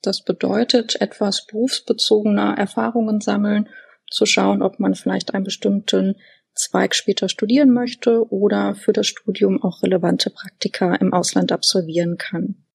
Das 0.03 0.25
bedeutet, 0.25 1.01
etwas 1.01 1.47
berufsbezogener 1.47 2.57
Erfahrungen 2.57 3.21
sammeln, 3.21 3.69
zu 4.11 4.27
schauen, 4.27 4.63
ob 4.63 4.81
man 4.81 4.95
vielleicht 4.95 5.35
einen 5.35 5.45
bestimmten 5.45 6.17
Zweig 6.55 6.95
später 6.95 7.29
studieren 7.29 7.71
möchte 7.71 8.29
oder 8.31 8.75
für 8.75 8.93
das 8.93 9.07
Studium 9.07 9.63
auch 9.63 9.83
relevante 9.83 10.31
Praktika 10.31 10.95
im 10.97 11.13
Ausland 11.13 11.53
absolvieren 11.53 12.17
kann. 12.19 12.67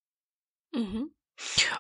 Mhm. 0.74 1.12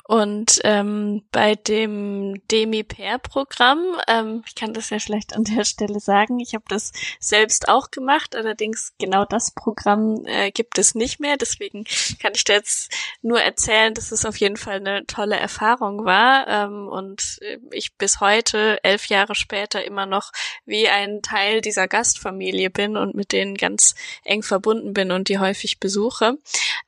Und 0.03 0.59
ähm, 0.63 1.23
bei 1.31 1.55
dem 1.55 2.41
Demi-Pair-Programm, 2.51 3.99
ähm, 4.07 4.43
ich 4.45 4.55
kann 4.55 4.73
das 4.73 4.89
ja 4.89 4.99
vielleicht 4.99 5.35
an 5.35 5.43
der 5.43 5.65
Stelle 5.65 5.99
sagen, 5.99 6.39
ich 6.39 6.53
habe 6.53 6.65
das 6.67 6.91
selbst 7.19 7.67
auch 7.67 7.91
gemacht, 7.91 8.35
allerdings 8.35 8.93
genau 8.99 9.25
das 9.25 9.51
Programm 9.51 10.25
äh, 10.25 10.51
gibt 10.51 10.77
es 10.77 10.95
nicht 10.95 11.19
mehr. 11.19 11.37
Deswegen 11.37 11.85
kann 12.21 12.33
ich 12.35 12.43
dir 12.43 12.53
jetzt 12.53 12.91
nur 13.21 13.41
erzählen, 13.41 13.93
dass 13.93 14.11
es 14.11 14.25
auf 14.25 14.37
jeden 14.37 14.57
Fall 14.57 14.75
eine 14.75 15.05
tolle 15.05 15.37
Erfahrung 15.37 16.05
war 16.05 16.47
ähm, 16.47 16.87
und 16.87 17.39
äh, 17.41 17.57
ich 17.71 17.95
bis 17.97 18.19
heute, 18.19 18.83
elf 18.83 19.07
Jahre 19.07 19.35
später, 19.35 19.83
immer 19.83 20.05
noch 20.05 20.31
wie 20.65 20.87
ein 20.87 21.21
Teil 21.21 21.61
dieser 21.61 21.87
Gastfamilie 21.87 22.69
bin 22.69 22.97
und 22.97 23.15
mit 23.15 23.31
denen 23.31 23.55
ganz 23.55 23.95
eng 24.23 24.43
verbunden 24.43 24.93
bin 24.93 25.11
und 25.11 25.29
die 25.29 25.39
häufig 25.39 25.79
besuche. 25.79 26.37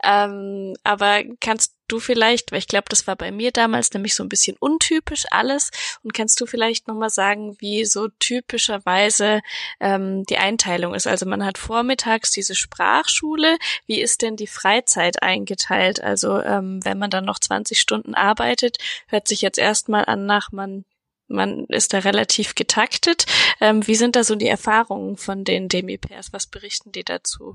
Ähm, 0.03 0.75
aber 0.83 1.24
kannst 1.39 1.76
du 1.88 2.00
vielleicht, 2.00 2.51
weil 2.51 2.60
ich 2.60 2.67
glaube, 2.67 2.86
das 2.89 3.08
war 3.08 3.15
bei 3.15 3.32
mir 3.32 3.51
damals 3.51 3.94
nämlich 3.94 4.15
so 4.15 4.24
ein 4.24 4.29
bisschen 4.29 4.58
untypisch 4.60 5.25
alles. 5.32 5.72
Und 6.03 6.13
kannst 6.13 6.39
du 6.41 6.46
vielleicht 6.46 6.88
nochmal 6.88 7.10
sagen, 7.10 7.56
wie 7.60 7.86
so 7.86 8.08
typischerweise 8.20 9.41
ähm, 9.79 10.24
die 10.25 10.38
Einteilung 10.38 10.94
ist? 10.94 11.08
Also 11.08 11.25
man 11.25 11.46
hat 11.46 11.58
vormittags 11.58 12.32
diese 12.32 12.56
Sprachschule. 12.56 13.58
Wie 13.86 14.01
ist 14.01 14.22
denn 14.22 14.36
die 14.36 14.48
Freizeit 14.48 15.24
eingeteilt? 15.24 16.01
Also 16.01 16.41
ähm, 16.41 16.84
wenn 16.84 16.98
man 16.98 17.10
dann 17.10 17.25
noch 17.25 17.39
20 17.39 17.79
Stunden 17.79 18.15
arbeitet, 18.15 18.77
hört 19.08 19.27
sich 19.27 19.41
jetzt 19.41 19.60
erstmal 19.60 20.06
an 20.06 20.25
nach 20.25 20.51
man 20.51 20.86
man 21.29 21.65
ist 21.65 21.94
da 21.94 22.00
relativ 22.00 22.56
getaktet. 22.56 23.25
Ähm, 23.60 23.86
wie 23.86 23.96
sind 23.96 24.15
da 24.15 24.24
so 24.24 24.36
die 24.36 24.48
Erfahrungen 24.48 25.17
von 25.17 25.44
den 25.44 25.67
Demi-Pairs? 25.67 26.32
Was 26.32 26.48
berichten 26.48 26.94
die 26.94 27.03
dazu? 27.03 27.53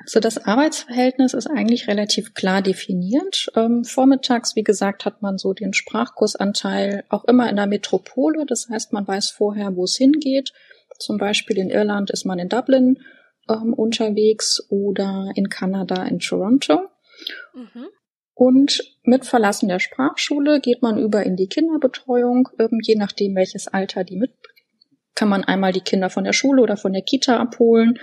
Also 0.00 0.18
das 0.18 0.38
Arbeitsverhältnis 0.38 1.34
ist 1.34 1.46
eigentlich 1.46 1.86
relativ 1.86 2.32
klar 2.34 2.62
definiert. 2.62 3.48
Ähm, 3.54 3.84
vormittags, 3.84 4.56
wie 4.56 4.62
gesagt, 4.62 5.04
hat 5.04 5.20
man 5.20 5.36
so 5.36 5.52
den 5.52 5.74
Sprachkursanteil 5.74 7.04
auch 7.10 7.24
immer 7.24 7.50
in 7.50 7.56
der 7.56 7.66
Metropole. 7.66 8.46
Das 8.46 8.68
heißt, 8.70 8.92
man 8.92 9.06
weiß 9.06 9.30
vorher, 9.30 9.76
wo 9.76 9.84
es 9.84 9.96
hingeht. 9.96 10.52
Zum 10.98 11.18
Beispiel 11.18 11.58
in 11.58 11.70
Irland 11.70 12.10
ist 12.10 12.24
man 12.24 12.38
in 12.38 12.48
Dublin 12.48 12.98
ähm, 13.48 13.74
unterwegs 13.74 14.66
oder 14.70 15.30
in 15.34 15.48
Kanada 15.50 16.04
in 16.04 16.18
Toronto. 16.18 16.88
Mhm. 17.54 17.88
Und 18.34 18.82
mit 19.02 19.26
Verlassen 19.26 19.68
der 19.68 19.80
Sprachschule 19.80 20.60
geht 20.60 20.80
man 20.80 20.98
über 20.98 21.24
in 21.24 21.36
die 21.36 21.48
Kinderbetreuung, 21.48 22.48
ähm, 22.58 22.78
je 22.82 22.96
nachdem 22.96 23.36
welches 23.36 23.68
Alter 23.68 24.04
die 24.04 24.16
mitbringt. 24.16 24.60
Kann 25.14 25.28
man 25.28 25.44
einmal 25.44 25.72
die 25.72 25.82
Kinder 25.82 26.08
von 26.08 26.24
der 26.24 26.32
Schule 26.32 26.62
oder 26.62 26.78
von 26.78 26.94
der 26.94 27.02
Kita 27.02 27.36
abholen 27.36 27.98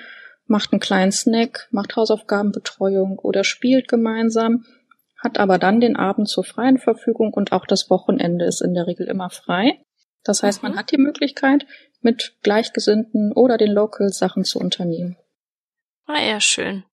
macht 0.47 0.71
einen 0.71 0.79
kleinen 0.79 1.11
Snack, 1.11 1.67
macht 1.71 1.95
Hausaufgabenbetreuung 1.95 3.19
oder 3.19 3.43
spielt 3.43 3.87
gemeinsam, 3.87 4.65
hat 5.17 5.39
aber 5.39 5.57
dann 5.57 5.79
den 5.79 5.95
Abend 5.95 6.29
zur 6.29 6.43
freien 6.43 6.77
Verfügung 6.77 7.33
und 7.33 7.51
auch 7.51 7.65
das 7.65 7.89
Wochenende 7.89 8.45
ist 8.45 8.61
in 8.61 8.73
der 8.73 8.87
Regel 8.87 9.07
immer 9.07 9.29
frei. 9.29 9.79
Das 10.23 10.43
heißt, 10.43 10.61
mhm. 10.61 10.69
man 10.69 10.77
hat 10.77 10.91
die 10.91 10.97
Möglichkeit, 10.97 11.65
mit 12.01 12.37
Gleichgesinnten 12.43 13.33
oder 13.33 13.57
den 13.57 13.71
Locals 13.71 14.17
Sachen 14.17 14.43
zu 14.43 14.59
unternehmen. 14.59 15.17
Ah 16.05 16.21
ja, 16.21 16.39
schön. 16.39 16.83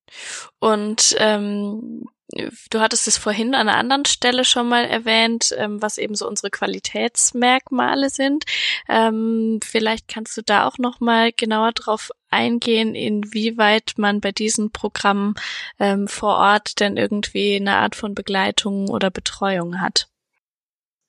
Und 0.58 1.14
ähm, 1.18 2.06
du 2.28 2.80
hattest 2.80 3.06
es 3.06 3.18
vorhin 3.18 3.54
an 3.54 3.68
einer 3.68 3.78
anderen 3.78 4.04
Stelle 4.04 4.44
schon 4.44 4.68
mal 4.68 4.84
erwähnt, 4.84 5.54
ähm, 5.58 5.80
was 5.82 5.98
eben 5.98 6.14
so 6.14 6.26
unsere 6.28 6.50
Qualitätsmerkmale 6.50 8.10
sind. 8.10 8.44
Ähm, 8.88 9.60
vielleicht 9.62 10.08
kannst 10.08 10.36
du 10.36 10.42
da 10.42 10.66
auch 10.66 10.78
noch 10.78 11.00
mal 11.00 11.32
genauer 11.32 11.72
drauf 11.72 12.10
eingehen, 12.30 12.94
inwieweit 12.94 13.94
man 13.96 14.20
bei 14.20 14.32
diesen 14.32 14.70
Programmen 14.70 15.34
ähm, 15.78 16.08
vor 16.08 16.36
Ort 16.36 16.80
denn 16.80 16.96
irgendwie 16.96 17.56
eine 17.56 17.76
Art 17.76 17.94
von 17.94 18.14
Begleitung 18.14 18.88
oder 18.88 19.10
Betreuung 19.10 19.80
hat. 19.80 20.08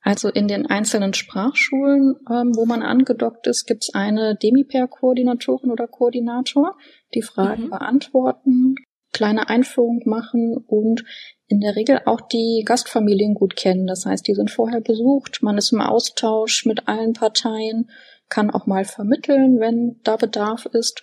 Also 0.02 0.30
in 0.30 0.48
den 0.48 0.68
einzelnen 0.68 1.16
Sprachschulen, 1.16 2.16
ähm, 2.30 2.56
wo 2.56 2.68
man 2.68 2.84
angedockt 2.84 3.48
ist, 3.48 3.66
gibt 3.66 3.86
es 3.86 3.96
eine 3.96 4.36
Demi-Pair-Koordinatorin 4.36 5.72
oder 5.72 5.88
Koordinator, 5.88 6.78
die 7.16 7.24
Fragen 7.24 7.64
mhm. 7.64 7.70
beantworten, 7.72 8.76
kleine 9.16 9.48
Einführung 9.48 10.02
machen 10.06 10.58
und 10.68 11.06
in 11.48 11.62
der 11.62 11.78
Regel 11.78 12.02
auch 12.06 12.20
die 12.20 12.64
Gastfamilien 12.66 13.34
gut 13.34 13.56
kennen. 13.56 13.88
Das 13.88 14.06
heißt, 14.06 14.28
die 14.28 14.36
sind 14.36 14.52
vorher 14.52 14.82
besucht, 14.82 15.42
man 15.42 15.58
ist 15.58 15.72
im 15.72 15.80
Austausch 15.80 16.66
mit 16.66 16.90
allen 16.90 17.14
Parteien, 17.14 17.90
kann 18.28 18.52
auch 18.52 18.66
mal 18.66 18.84
vermitteln, 18.84 19.60
wenn 19.62 20.02
da 20.04 20.18
Bedarf 20.18 20.66
ist 20.66 21.02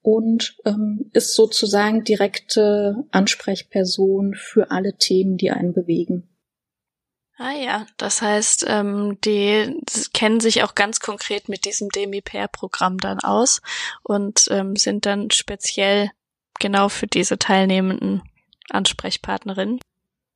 und 0.00 0.56
ähm, 0.64 1.10
ist 1.12 1.34
sozusagen 1.34 2.02
direkte 2.02 3.04
Ansprechperson 3.10 4.34
für 4.34 4.70
alle 4.70 4.96
Themen, 4.96 5.36
die 5.36 5.50
einen 5.50 5.74
bewegen. 5.74 6.26
Ah 7.36 7.52
ja, 7.52 7.86
das 7.98 8.22
heißt, 8.22 8.64
ähm, 8.68 9.18
die 9.22 9.76
kennen 10.14 10.40
sich 10.40 10.62
auch 10.62 10.74
ganz 10.74 11.00
konkret 11.00 11.48
mit 11.50 11.66
diesem 11.66 11.90
Demi-Pair-Programm 11.90 12.98
dann 12.98 13.18
aus 13.20 13.60
und 14.02 14.46
ähm, 14.50 14.76
sind 14.76 15.04
dann 15.04 15.30
speziell 15.30 16.10
genau 16.60 16.88
für 16.88 17.06
diese 17.08 17.38
teilnehmenden 17.38 18.22
Ansprechpartnerinnen. 18.70 19.80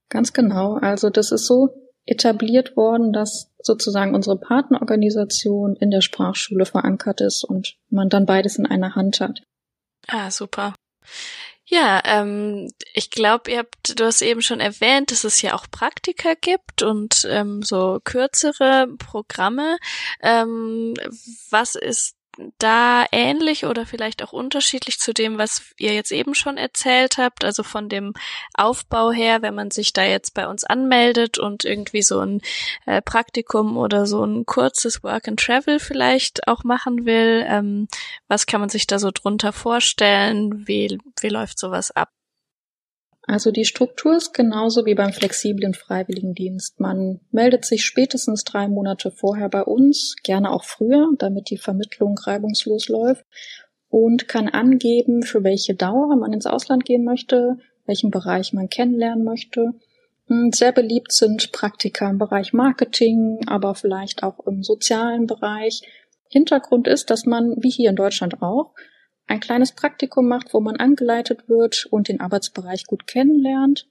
Ganz 0.09 0.33
genau. 0.33 0.75
Also 0.75 1.11
das 1.11 1.31
ist 1.31 1.47
so, 1.47 1.85
etabliert 2.07 2.77
worden, 2.77 3.13
dass 3.13 3.51
sozusagen 3.61 4.15
unsere 4.15 4.39
Partnerorganisation 4.39 5.77
in 5.77 5.91
der 5.91 6.03
Sprachschule 6.03 6.67
verankert 6.67 7.21
ist 7.21 7.45
und 7.45 7.77
man 7.89 8.09
dann 8.09 8.27
beides 8.27 8.57
in 8.57 8.67
einer 8.67 8.95
Hand 8.95 9.21
hat. 9.21 9.43
Ah, 10.07 10.31
super. 10.31 10.75
Ja, 11.67 12.03
ähm, 12.05 12.71
ich 12.93 13.11
glaube, 13.11 13.51
ihr 13.51 13.61
habt, 13.61 13.99
du 13.99 14.05
hast 14.05 14.21
eben 14.21 14.43
schon 14.43 14.61
erwähnt, 14.61 15.11
dass 15.11 15.25
es 15.25 15.41
ja 15.41 15.55
auch 15.55 15.67
Praktika 15.71 16.35
gibt 16.39 16.83
und 16.83 17.27
ähm, 17.31 17.63
so 17.63 18.01
kürzere 18.05 18.87
Programme. 18.99 19.79
Ähm, 20.23 20.93
was 21.49 21.75
ist 21.75 22.17
da 22.59 23.05
ähnlich 23.13 23.67
oder 23.67 23.87
vielleicht 23.87 24.23
auch 24.23 24.33
unterschiedlich 24.33 24.99
zu 24.99 25.13
dem, 25.13 25.39
was 25.39 25.73
ihr 25.79 25.95
jetzt 25.95 26.13
eben 26.13 26.35
schon 26.35 26.57
erzählt 26.57 27.19
habt? 27.19 27.45
Also 27.45 27.63
von 27.63 27.89
dem 27.89 28.15
Aufbau 28.55 29.13
her, 29.13 29.43
wenn 29.43 29.55
man 29.55 29.71
sich 29.71 29.93
da 29.93 30.05
jetzt 30.05 30.35
bei 30.35 30.47
uns 30.47 30.65
anmeldet 30.65 31.39
und 31.39 31.65
irgendwie 31.65 32.03
so 32.03 32.21
ein 32.21 32.41
äh, 32.87 33.03
Praktikum 33.03 33.77
oder 33.77 34.07
so 34.07 34.25
ein 34.25 34.47
kurzes 34.47 35.03
Work 35.03 35.29
and 35.29 35.41
Travel 35.41 35.79
vielleicht 35.79 36.49
auch 36.49 36.65
machen 36.65 37.07
will, 37.07 37.45
ähm, 37.49 37.89
was 38.29 38.47
kann 38.47 38.61
man 38.61 38.71
sich 38.71 38.87
da 38.87 38.99
so 38.99 39.11
drunter 39.13 39.53
vorstellen? 39.53 40.67
Wie, 40.67 40.99
wie 41.21 41.29
läuft 41.29 41.59
sowas 41.59 41.91
ab? 41.91 42.11
Also 43.27 43.51
die 43.51 43.65
Struktur 43.65 44.17
ist 44.17 44.35
genauso 44.35 44.85
wie 44.85 44.95
beim 44.95 45.13
flexiblen 45.13 45.73
Freiwilligendienst. 45.73 46.79
Man 46.79 47.21
meldet 47.31 47.65
sich 47.65 47.85
spätestens 47.85 48.45
drei 48.45 48.69
Monate 48.69 49.11
vorher 49.11 49.49
bei 49.49 49.63
uns, 49.63 50.17
gerne 50.23 50.51
auch 50.51 50.65
früher, 50.65 51.09
damit 51.19 51.49
die 51.49 51.57
Vermittlung 51.57 52.19
reibungslos 52.19 52.89
läuft 52.89 53.25
und 53.89 54.29
kann 54.29 54.49
angeben, 54.49 55.23
für 55.23 55.43
welche 55.43 55.75
Dauer 55.75 56.15
man 56.17 56.33
ins 56.33 56.47
Ausland 56.47 56.85
gehen 56.85 57.05
möchte, 57.05 57.57
welchen 57.87 58.11
Bereich 58.11 58.53
man 58.53 58.69
kennenlernen 58.69 59.25
möchte. 59.25 59.73
Sehr 60.53 60.73
beliebt 60.73 61.13
sind 61.13 61.53
Praktika 61.53 62.09
im 62.09 62.19
Bereich 62.19 62.53
Marketing, 62.53 63.41
aber 63.47 63.75
vielleicht 63.75 64.23
auch 64.23 64.47
im 64.47 64.63
sozialen 64.63 65.27
Bereich. 65.27 65.83
Hintergrund 66.29 66.89
ist, 66.89 67.11
dass 67.11 67.27
man, 67.27 67.55
wie 67.63 67.71
hier 67.71 67.91
in 67.91 67.97
Deutschland 67.97 68.43
auch, 68.43 68.75
ein 69.27 69.41
kleines 69.41 69.73
Praktikum 69.73 70.29
macht, 70.29 70.53
wo 70.53 70.61
man 70.61 70.77
angeleitet 70.77 71.49
wird 71.49 71.87
und 71.91 72.09
den 72.09 72.21
Arbeitsbereich 72.21 72.87
gut 72.87 73.07
kennenlernt. 73.07 73.89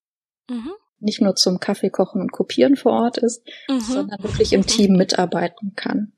Mhm. 0.49 0.73
Nicht 0.99 1.21
nur 1.21 1.35
zum 1.35 1.59
Kaffee 1.59 1.89
kochen 1.89 2.21
und 2.21 2.31
kopieren 2.31 2.75
vor 2.75 2.93
Ort 2.93 3.17
ist, 3.17 3.45
mhm. 3.67 3.79
sondern 3.79 4.23
wirklich 4.23 4.53
im 4.53 4.65
Team 4.65 4.93
mitarbeiten 4.93 5.73
kann. 5.75 6.13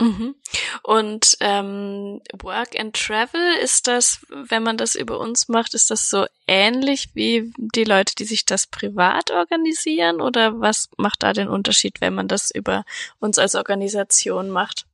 Mhm. 0.00 0.34
Und 0.82 1.36
ähm, 1.40 2.22
Work 2.42 2.78
and 2.78 2.96
Travel, 2.96 3.54
ist 3.62 3.86
das, 3.86 4.24
wenn 4.30 4.62
man 4.62 4.78
das 4.78 4.94
über 4.94 5.20
uns 5.20 5.48
macht, 5.48 5.74
ist 5.74 5.90
das 5.90 6.08
so 6.08 6.24
ähnlich 6.46 7.10
wie 7.14 7.52
die 7.74 7.84
Leute, 7.84 8.14
die 8.14 8.24
sich 8.24 8.46
das 8.46 8.66
privat 8.66 9.30
organisieren? 9.30 10.22
Oder 10.22 10.58
was 10.58 10.88
macht 10.96 11.22
da 11.22 11.34
den 11.34 11.48
Unterschied, 11.48 12.00
wenn 12.00 12.14
man 12.14 12.28
das 12.28 12.50
über 12.50 12.84
uns 13.18 13.38
als 13.38 13.54
Organisation 13.54 14.48
macht? 14.48 14.86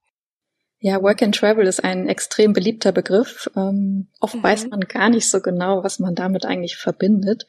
Ja, 0.86 1.02
Work 1.02 1.20
and 1.20 1.34
Travel 1.34 1.66
ist 1.66 1.82
ein 1.82 2.08
extrem 2.08 2.52
beliebter 2.52 2.92
Begriff. 2.92 3.50
Ähm, 3.56 4.06
oft 4.20 4.36
mhm. 4.36 4.42
weiß 4.44 4.68
man 4.68 4.78
gar 4.82 5.08
nicht 5.08 5.28
so 5.28 5.40
genau, 5.40 5.82
was 5.82 5.98
man 5.98 6.14
damit 6.14 6.46
eigentlich 6.46 6.76
verbindet. 6.76 7.44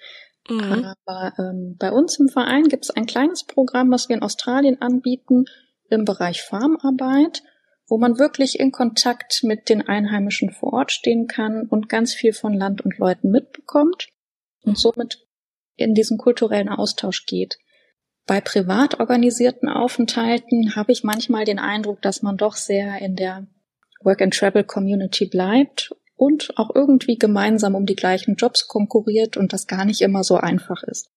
Mhm. 0.50 0.92
Aber 1.06 1.34
ähm, 1.38 1.76
bei 1.78 1.92
uns 1.92 2.18
im 2.18 2.30
Verein 2.30 2.64
gibt 2.64 2.86
es 2.86 2.90
ein 2.90 3.06
kleines 3.06 3.44
Programm, 3.44 3.92
was 3.92 4.10
wir 4.10 4.16
in 4.16 4.24
Australien 4.24 4.82
anbieten 4.82 5.46
im 5.88 6.04
Bereich 6.04 6.42
Farmarbeit, 6.42 7.44
wo 7.88 8.00
man 8.00 8.18
wirklich 8.18 8.60
in 8.60 8.72
Kontakt 8.72 9.44
mit 9.44 9.70
den 9.70 9.88
Einheimischen 9.88 10.50
vor 10.50 10.74
Ort 10.74 10.92
stehen 10.92 11.28
kann 11.28 11.68
und 11.70 11.90
ganz 11.90 12.16
viel 12.16 12.34
von 12.34 12.56
Land 12.56 12.82
und 12.82 12.98
Leuten 12.98 13.30
mitbekommt 13.30 14.08
und 14.64 14.80
somit 14.80 15.28
in 15.76 15.94
diesen 15.94 16.18
kulturellen 16.18 16.70
Austausch 16.70 17.28
geht. 17.28 17.60
Bei 18.28 18.42
privat 18.42 19.00
organisierten 19.00 19.70
Aufenthalten 19.70 20.76
habe 20.76 20.92
ich 20.92 21.06
manchmal 21.06 21.46
den 21.46 21.60
Eindruck, 21.60 22.02
dass 22.02 22.22
man 22.22 22.36
doch 22.36 22.58
sehr 22.58 23.00
in 23.00 23.16
der 23.16 23.48
Work-and-Travel-Community 24.02 25.28
bleibt 25.28 25.96
und 26.18 26.52
auch 26.58 26.76
irgendwie 26.76 27.18
gemeinsam 27.18 27.74
um 27.74 27.86
die 27.86 27.96
gleichen 27.96 28.36
Jobs 28.36 28.68
konkurriert 28.68 29.38
und 29.38 29.54
das 29.54 29.66
gar 29.66 29.86
nicht 29.86 30.02
immer 30.02 30.26
so 30.26 30.36
einfach 30.36 30.84
ist. 30.84 31.10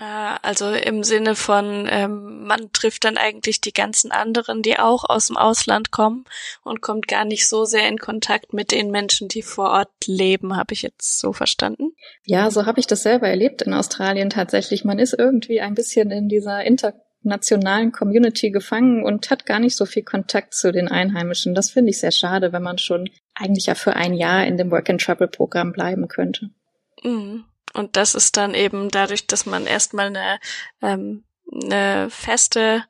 Ah, 0.00 0.36
also 0.42 0.70
im 0.70 1.02
Sinne 1.02 1.34
von, 1.34 1.88
ähm, 1.90 2.44
man 2.44 2.70
trifft 2.72 3.04
dann 3.04 3.16
eigentlich 3.16 3.60
die 3.60 3.72
ganzen 3.72 4.12
anderen, 4.12 4.62
die 4.62 4.78
auch 4.78 5.02
aus 5.02 5.26
dem 5.26 5.36
Ausland 5.36 5.90
kommen 5.90 6.24
und 6.62 6.80
kommt 6.80 7.08
gar 7.08 7.24
nicht 7.24 7.48
so 7.48 7.64
sehr 7.64 7.88
in 7.88 7.98
Kontakt 7.98 8.52
mit 8.52 8.70
den 8.70 8.92
Menschen, 8.92 9.26
die 9.26 9.42
vor 9.42 9.70
Ort 9.70 9.90
leben, 10.06 10.56
habe 10.56 10.72
ich 10.72 10.82
jetzt 10.82 11.18
so 11.18 11.32
verstanden? 11.32 11.96
Ja, 12.24 12.48
so 12.52 12.64
habe 12.64 12.78
ich 12.78 12.86
das 12.86 13.02
selber 13.02 13.26
erlebt 13.26 13.62
in 13.62 13.74
Australien 13.74 14.30
tatsächlich. 14.30 14.84
Man 14.84 15.00
ist 15.00 15.14
irgendwie 15.18 15.60
ein 15.60 15.74
bisschen 15.74 16.12
in 16.12 16.28
dieser 16.28 16.62
internationalen 16.62 17.90
Community 17.90 18.52
gefangen 18.52 19.02
und 19.02 19.30
hat 19.30 19.46
gar 19.46 19.58
nicht 19.58 19.74
so 19.74 19.84
viel 19.84 20.04
Kontakt 20.04 20.54
zu 20.54 20.70
den 20.70 20.86
Einheimischen. 20.86 21.56
Das 21.56 21.70
finde 21.70 21.90
ich 21.90 21.98
sehr 21.98 22.12
schade, 22.12 22.52
wenn 22.52 22.62
man 22.62 22.78
schon 22.78 23.10
eigentlich 23.34 23.66
ja 23.66 23.74
für 23.74 23.96
ein 23.96 24.14
Jahr 24.14 24.46
in 24.46 24.58
dem 24.58 24.70
Work-and-Travel-Programm 24.70 25.72
bleiben 25.72 26.06
könnte. 26.06 26.50
Mhm. 27.02 27.46
Und 27.74 27.96
das 27.96 28.14
ist 28.14 28.36
dann 28.36 28.54
eben 28.54 28.90
dadurch, 28.90 29.26
dass 29.26 29.46
man 29.46 29.66
erstmal 29.66 30.06
eine, 30.06 30.40
ähm, 30.82 31.24
eine 31.52 32.08
feste 32.10 32.84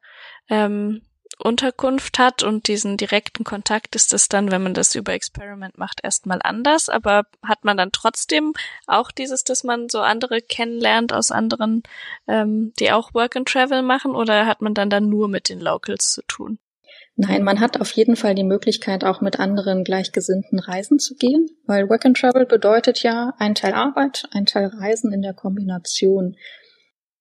ähm, 0.48 1.02
Unterkunft 1.38 2.18
hat 2.18 2.42
und 2.42 2.66
diesen 2.66 2.96
direkten 2.96 3.44
Kontakt 3.44 3.94
ist 3.94 4.12
es 4.12 4.28
dann, 4.28 4.50
wenn 4.50 4.62
man 4.62 4.74
das 4.74 4.94
über 4.94 5.12
Experiment 5.12 5.78
macht, 5.78 6.00
erstmal 6.02 6.40
anders. 6.42 6.88
Aber 6.88 7.24
hat 7.44 7.64
man 7.64 7.76
dann 7.76 7.92
trotzdem 7.92 8.54
auch 8.86 9.12
dieses, 9.12 9.44
dass 9.44 9.62
man 9.62 9.88
so 9.88 10.00
andere 10.00 10.42
kennenlernt 10.42 11.12
aus 11.12 11.30
anderen, 11.30 11.82
ähm, 12.26 12.72
die 12.80 12.90
auch 12.90 13.14
Work 13.14 13.36
and 13.36 13.48
Travel 13.48 13.82
machen, 13.82 14.16
oder 14.16 14.46
hat 14.46 14.62
man 14.62 14.74
dann 14.74 14.90
dann 14.90 15.08
nur 15.08 15.28
mit 15.28 15.48
den 15.48 15.60
Locals 15.60 16.12
zu 16.12 16.22
tun? 16.22 16.58
Nein, 17.20 17.42
man 17.42 17.59
hat 17.59 17.81
auf 17.81 17.90
jeden 17.90 18.14
Fall 18.14 18.37
die 18.37 18.44
Möglichkeit, 18.44 19.02
auch 19.02 19.20
mit 19.20 19.40
anderen 19.40 19.83
Gleichgesinnten 19.83 20.61
reisen 20.61 21.00
zu 21.00 21.16
gehen, 21.16 21.50
weil 21.66 21.90
Work 21.90 22.07
and 22.07 22.16
Travel 22.16 22.46
bedeutet 22.46 23.02
ja 23.02 23.35
ein 23.38 23.57
Teil 23.57 23.74
Arbeit, 23.74 24.28
ein 24.31 24.46
Teil 24.46 24.66
Reisen 24.66 25.12
in 25.12 25.22
der 25.22 25.35
Kombination. 25.35 26.37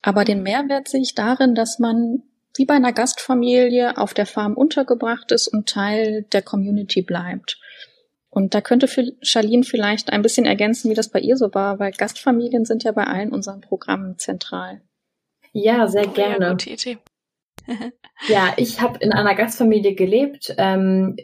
Aber 0.03 0.23
den 0.23 0.43
Mehrwert 0.43 0.87
sehe 0.87 1.01
ich 1.01 1.15
darin, 1.15 1.55
dass 1.55 1.79
man 1.79 2.21
wie 2.55 2.65
bei 2.65 2.75
einer 2.75 2.93
Gastfamilie 2.93 3.97
auf 3.97 4.13
der 4.13 4.27
Farm 4.27 4.53
untergebracht 4.53 5.31
ist 5.31 5.47
und 5.47 5.67
Teil 5.67 6.27
der 6.31 6.43
Community 6.43 7.01
bleibt. 7.01 7.59
Und 8.29 8.53
da 8.53 8.61
könnte 8.61 8.87
Charlene 9.23 9.63
vielleicht 9.63 10.13
ein 10.13 10.21
bisschen 10.21 10.45
ergänzen, 10.45 10.91
wie 10.91 10.95
das 10.95 11.09
bei 11.09 11.19
ihr 11.19 11.37
so 11.37 11.55
war, 11.55 11.79
weil 11.79 11.91
Gastfamilien 11.91 12.65
sind 12.65 12.83
ja 12.83 12.91
bei 12.91 13.05
allen 13.05 13.31
unseren 13.31 13.61
Programmen 13.61 14.19
zentral. 14.19 14.81
Ja, 15.53 15.87
sehr 15.87 16.05
gerne. 16.05 16.45
Ja, 16.45 16.51
gute 16.51 16.69
Idee. 16.69 16.99
Ja, 18.27 18.53
ich 18.57 18.81
habe 18.81 18.99
in 18.99 19.11
einer 19.11 19.35
Gastfamilie 19.35 19.95
gelebt. 19.95 20.53
Ähm, 20.57 21.15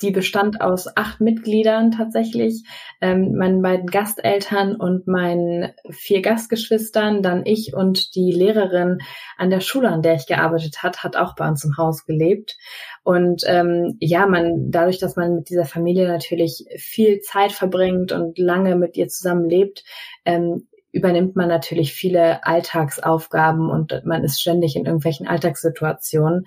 die 0.00 0.10
bestand 0.12 0.60
aus 0.60 0.86
acht 0.96 1.20
Mitgliedern 1.20 1.90
tatsächlich. 1.90 2.62
Ähm, 3.00 3.34
meinen 3.34 3.62
beiden 3.62 3.86
Gasteltern 3.86 4.76
und 4.76 5.08
meinen 5.08 5.72
vier 5.90 6.22
Gastgeschwistern, 6.22 7.22
dann 7.22 7.44
ich 7.44 7.74
und 7.74 8.14
die 8.14 8.30
Lehrerin 8.30 8.98
an 9.36 9.50
der 9.50 9.60
Schule, 9.60 9.88
an 9.88 10.02
der 10.02 10.14
ich 10.14 10.26
gearbeitet 10.26 10.82
hat, 10.82 11.02
hat 11.02 11.16
auch 11.16 11.34
bei 11.34 11.48
uns 11.48 11.64
im 11.64 11.76
Haus 11.76 12.04
gelebt. 12.04 12.56
Und 13.02 13.42
ähm, 13.46 13.96
ja, 14.00 14.26
man, 14.26 14.70
dadurch, 14.70 14.98
dass 14.98 15.16
man 15.16 15.34
mit 15.34 15.48
dieser 15.50 15.64
Familie 15.64 16.06
natürlich 16.06 16.66
viel 16.76 17.20
Zeit 17.20 17.52
verbringt 17.52 18.12
und 18.12 18.38
lange 18.38 18.76
mit 18.76 18.96
ihr 18.96 19.08
zusammen 19.08 19.48
lebt, 19.48 19.82
ähm, 20.24 20.67
übernimmt 20.92 21.36
man 21.36 21.48
natürlich 21.48 21.92
viele 21.92 22.44
Alltagsaufgaben 22.46 23.70
und 23.70 24.02
man 24.04 24.24
ist 24.24 24.40
ständig 24.40 24.76
in 24.76 24.86
irgendwelchen 24.86 25.26
Alltagssituationen. 25.26 26.46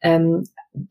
Ähm, 0.00 0.44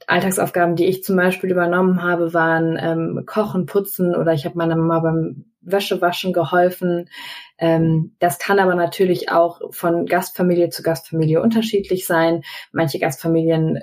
Alltagsaufgaben, 0.07 0.75
die 0.75 0.85
ich 0.85 1.03
zum 1.03 1.15
Beispiel 1.15 1.51
übernommen 1.51 2.03
habe, 2.03 2.33
waren 2.33 2.77
ähm, 2.79 3.23
Kochen, 3.25 3.65
Putzen 3.65 4.15
oder 4.15 4.33
ich 4.33 4.45
habe 4.45 4.57
meiner 4.57 4.75
Mama 4.75 4.99
beim 4.99 5.45
Wäschewaschen 5.61 6.33
geholfen. 6.33 7.09
Ähm, 7.57 8.15
das 8.19 8.39
kann 8.39 8.59
aber 8.59 8.75
natürlich 8.75 9.31
auch 9.31 9.61
von 9.71 10.05
Gastfamilie 10.05 10.69
zu 10.69 10.83
Gastfamilie 10.83 11.41
unterschiedlich 11.41 12.05
sein. 12.05 12.43
Manche 12.71 12.99
Gastfamilien 12.99 13.79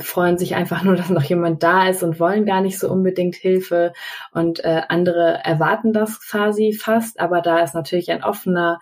freuen 0.00 0.38
sich 0.38 0.54
einfach 0.54 0.82
nur, 0.82 0.96
dass 0.96 1.10
noch 1.10 1.22
jemand 1.22 1.62
da 1.62 1.88
ist 1.88 2.02
und 2.02 2.20
wollen 2.20 2.46
gar 2.46 2.60
nicht 2.60 2.78
so 2.78 2.90
unbedingt 2.90 3.36
Hilfe. 3.36 3.92
Und 4.32 4.64
äh, 4.64 4.82
andere 4.88 5.40
erwarten 5.44 5.92
das 5.92 6.20
quasi 6.20 6.72
fast, 6.72 7.20
aber 7.20 7.40
da 7.40 7.60
ist 7.60 7.74
natürlich 7.74 8.10
ein 8.10 8.24
offener 8.24 8.80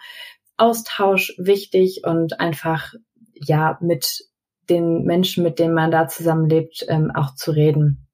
Austausch 0.56 1.34
wichtig 1.38 2.02
und 2.04 2.40
einfach 2.40 2.94
ja 3.34 3.78
mit 3.80 4.24
den 4.68 5.04
Menschen, 5.04 5.44
mit 5.44 5.58
denen 5.58 5.74
man 5.74 5.90
da 5.90 6.08
zusammenlebt, 6.08 6.86
ähm, 6.88 7.12
auch 7.14 7.34
zu 7.34 7.52
reden. 7.52 8.06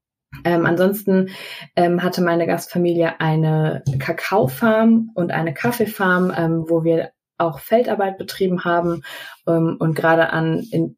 Ähm, 0.43 0.65
ansonsten 0.65 1.29
ähm, 1.75 2.03
hatte 2.03 2.21
meine 2.21 2.47
Gastfamilie 2.47 3.19
eine 3.19 3.83
Kakaofarm 3.99 5.11
und 5.13 5.31
eine 5.31 5.53
Kaffeefarm, 5.53 6.33
ähm, 6.35 6.65
wo 6.67 6.83
wir 6.83 7.11
auch 7.37 7.59
Feldarbeit 7.59 8.17
betrieben 8.17 8.63
haben 8.63 9.03
ähm, 9.47 9.77
und 9.79 9.95
gerade 9.95 10.31
an 10.31 10.59
in 10.71 10.97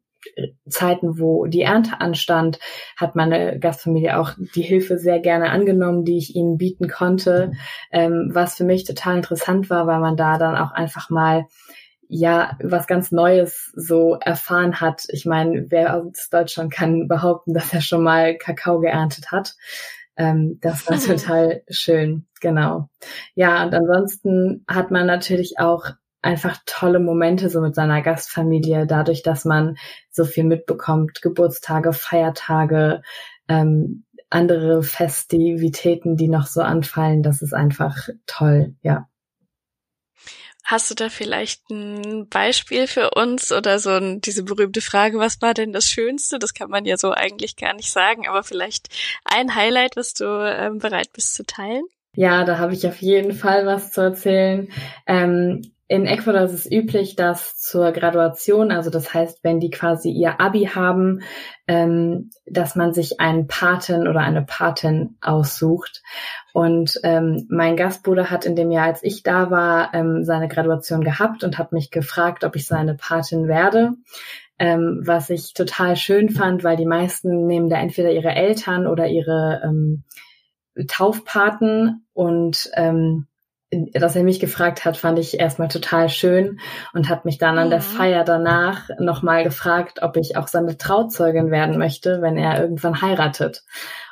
Zeiten, 0.68 1.18
wo 1.18 1.46
die 1.46 1.62
Ernte 1.62 2.00
anstand, 2.00 2.58
hat 2.96 3.16
meine 3.16 3.58
Gastfamilie 3.58 4.18
auch 4.18 4.32
die 4.54 4.62
Hilfe 4.62 4.98
sehr 4.98 5.20
gerne 5.20 5.50
angenommen, 5.50 6.04
die 6.04 6.18
ich 6.18 6.34
ihnen 6.34 6.58
bieten 6.58 6.88
konnte, 6.88 7.52
ähm, 7.92 8.30
was 8.32 8.56
für 8.56 8.64
mich 8.64 8.84
total 8.84 9.16
interessant 9.16 9.70
war, 9.70 9.86
weil 9.86 10.00
man 10.00 10.16
da 10.16 10.38
dann 10.38 10.56
auch 10.56 10.72
einfach 10.72 11.10
mal 11.10 11.46
ja 12.08 12.56
was 12.62 12.86
ganz 12.86 13.10
Neues 13.10 13.72
so 13.74 14.14
erfahren 14.14 14.80
hat. 14.80 15.04
Ich 15.08 15.26
meine, 15.26 15.66
wer 15.68 15.96
aus 15.96 16.28
Deutschland 16.30 16.72
kann 16.72 17.08
behaupten, 17.08 17.52
dass 17.52 17.72
er 17.72 17.80
schon 17.80 18.02
mal 18.02 18.36
Kakao 18.36 18.80
geerntet 18.80 19.32
hat. 19.32 19.54
Ähm, 20.16 20.58
das 20.60 20.88
war 20.88 20.98
total 21.00 21.62
schön, 21.68 22.26
genau. 22.40 22.88
Ja, 23.34 23.64
und 23.64 23.74
ansonsten 23.74 24.64
hat 24.68 24.90
man 24.90 25.06
natürlich 25.06 25.58
auch 25.58 25.90
einfach 26.26 26.58
tolle 26.66 26.98
Momente 26.98 27.48
so 27.48 27.60
mit 27.60 27.74
seiner 27.74 28.02
Gastfamilie, 28.02 28.86
dadurch, 28.86 29.22
dass 29.22 29.44
man 29.44 29.76
so 30.10 30.24
viel 30.24 30.44
mitbekommt, 30.44 31.22
Geburtstage, 31.22 31.92
Feiertage, 31.92 33.02
ähm, 33.48 34.04
andere 34.28 34.82
Festivitäten, 34.82 36.16
die 36.16 36.28
noch 36.28 36.46
so 36.46 36.60
anfallen. 36.60 37.22
Das 37.22 37.42
ist 37.42 37.54
einfach 37.54 38.08
toll, 38.26 38.74
ja. 38.82 39.08
Hast 40.64 40.90
du 40.90 40.96
da 40.96 41.08
vielleicht 41.10 41.70
ein 41.70 42.28
Beispiel 42.28 42.88
für 42.88 43.10
uns 43.10 43.52
oder 43.52 43.78
so 43.78 43.90
ein, 43.90 44.20
diese 44.20 44.42
berühmte 44.42 44.80
Frage, 44.80 45.20
was 45.20 45.40
war 45.40 45.54
denn 45.54 45.72
das 45.72 45.84
Schönste? 45.84 46.40
Das 46.40 46.54
kann 46.54 46.70
man 46.70 46.84
ja 46.84 46.96
so 46.96 47.12
eigentlich 47.12 47.54
gar 47.54 47.72
nicht 47.72 47.92
sagen, 47.92 48.26
aber 48.26 48.42
vielleicht 48.42 48.88
ein 49.24 49.54
Highlight, 49.54 49.94
was 49.94 50.12
du 50.12 50.24
ähm, 50.24 50.78
bereit 50.78 51.12
bist 51.12 51.34
zu 51.34 51.44
teilen? 51.44 51.84
Ja, 52.16 52.44
da 52.44 52.58
habe 52.58 52.72
ich 52.72 52.84
auf 52.84 53.00
jeden 53.00 53.32
Fall 53.32 53.64
was 53.64 53.92
zu 53.92 54.00
erzählen. 54.00 54.68
Ähm, 55.06 55.70
in 55.88 56.06
Ecuador 56.06 56.42
ist 56.42 56.52
es 56.52 56.70
üblich, 56.70 57.14
dass 57.14 57.56
zur 57.58 57.92
Graduation, 57.92 58.72
also 58.72 58.90
das 58.90 59.14
heißt, 59.14 59.44
wenn 59.44 59.60
die 59.60 59.70
quasi 59.70 60.10
ihr 60.10 60.40
Abi 60.40 60.64
haben, 60.74 61.22
ähm, 61.68 62.30
dass 62.44 62.74
man 62.74 62.92
sich 62.92 63.20
einen 63.20 63.46
Paten 63.46 64.08
oder 64.08 64.20
eine 64.20 64.42
Patin 64.42 65.16
aussucht. 65.20 66.02
Und 66.52 66.98
ähm, 67.04 67.46
mein 67.50 67.76
Gastbruder 67.76 68.30
hat 68.30 68.46
in 68.46 68.56
dem 68.56 68.72
Jahr, 68.72 68.86
als 68.86 69.04
ich 69.04 69.22
da 69.22 69.50
war, 69.52 69.94
ähm, 69.94 70.24
seine 70.24 70.48
Graduation 70.48 71.02
gehabt 71.02 71.44
und 71.44 71.56
hat 71.56 71.70
mich 71.70 71.92
gefragt, 71.92 72.42
ob 72.42 72.56
ich 72.56 72.66
seine 72.66 72.96
Patin 72.96 73.46
werde. 73.46 73.92
Ähm, 74.58 75.02
was 75.04 75.30
ich 75.30 75.54
total 75.54 75.96
schön 75.96 76.30
fand, 76.30 76.64
weil 76.64 76.76
die 76.76 76.86
meisten 76.86 77.46
nehmen 77.46 77.68
da 77.68 77.76
entweder 77.76 78.10
ihre 78.10 78.34
Eltern 78.34 78.86
oder 78.86 79.06
ihre 79.06 79.60
ähm, 79.62 80.02
Taufpaten 80.88 82.06
und 82.12 82.70
ähm, 82.74 83.26
dass 83.70 84.14
er 84.14 84.22
mich 84.22 84.38
gefragt 84.38 84.84
hat, 84.84 84.96
fand 84.96 85.18
ich 85.18 85.40
erstmal 85.40 85.68
total 85.68 86.08
schön 86.08 86.60
und 86.92 87.08
hat 87.08 87.24
mich 87.24 87.38
dann 87.38 87.58
an 87.58 87.70
der 87.70 87.80
mhm. 87.80 87.84
Feier 87.84 88.24
danach 88.24 88.88
nochmal 88.98 89.42
gefragt, 89.42 90.02
ob 90.02 90.16
ich 90.16 90.36
auch 90.36 90.46
seine 90.46 90.76
Trauzeugin 90.76 91.50
werden 91.50 91.76
möchte, 91.78 92.22
wenn 92.22 92.36
er 92.36 92.60
irgendwann 92.60 93.02
heiratet. 93.02 93.64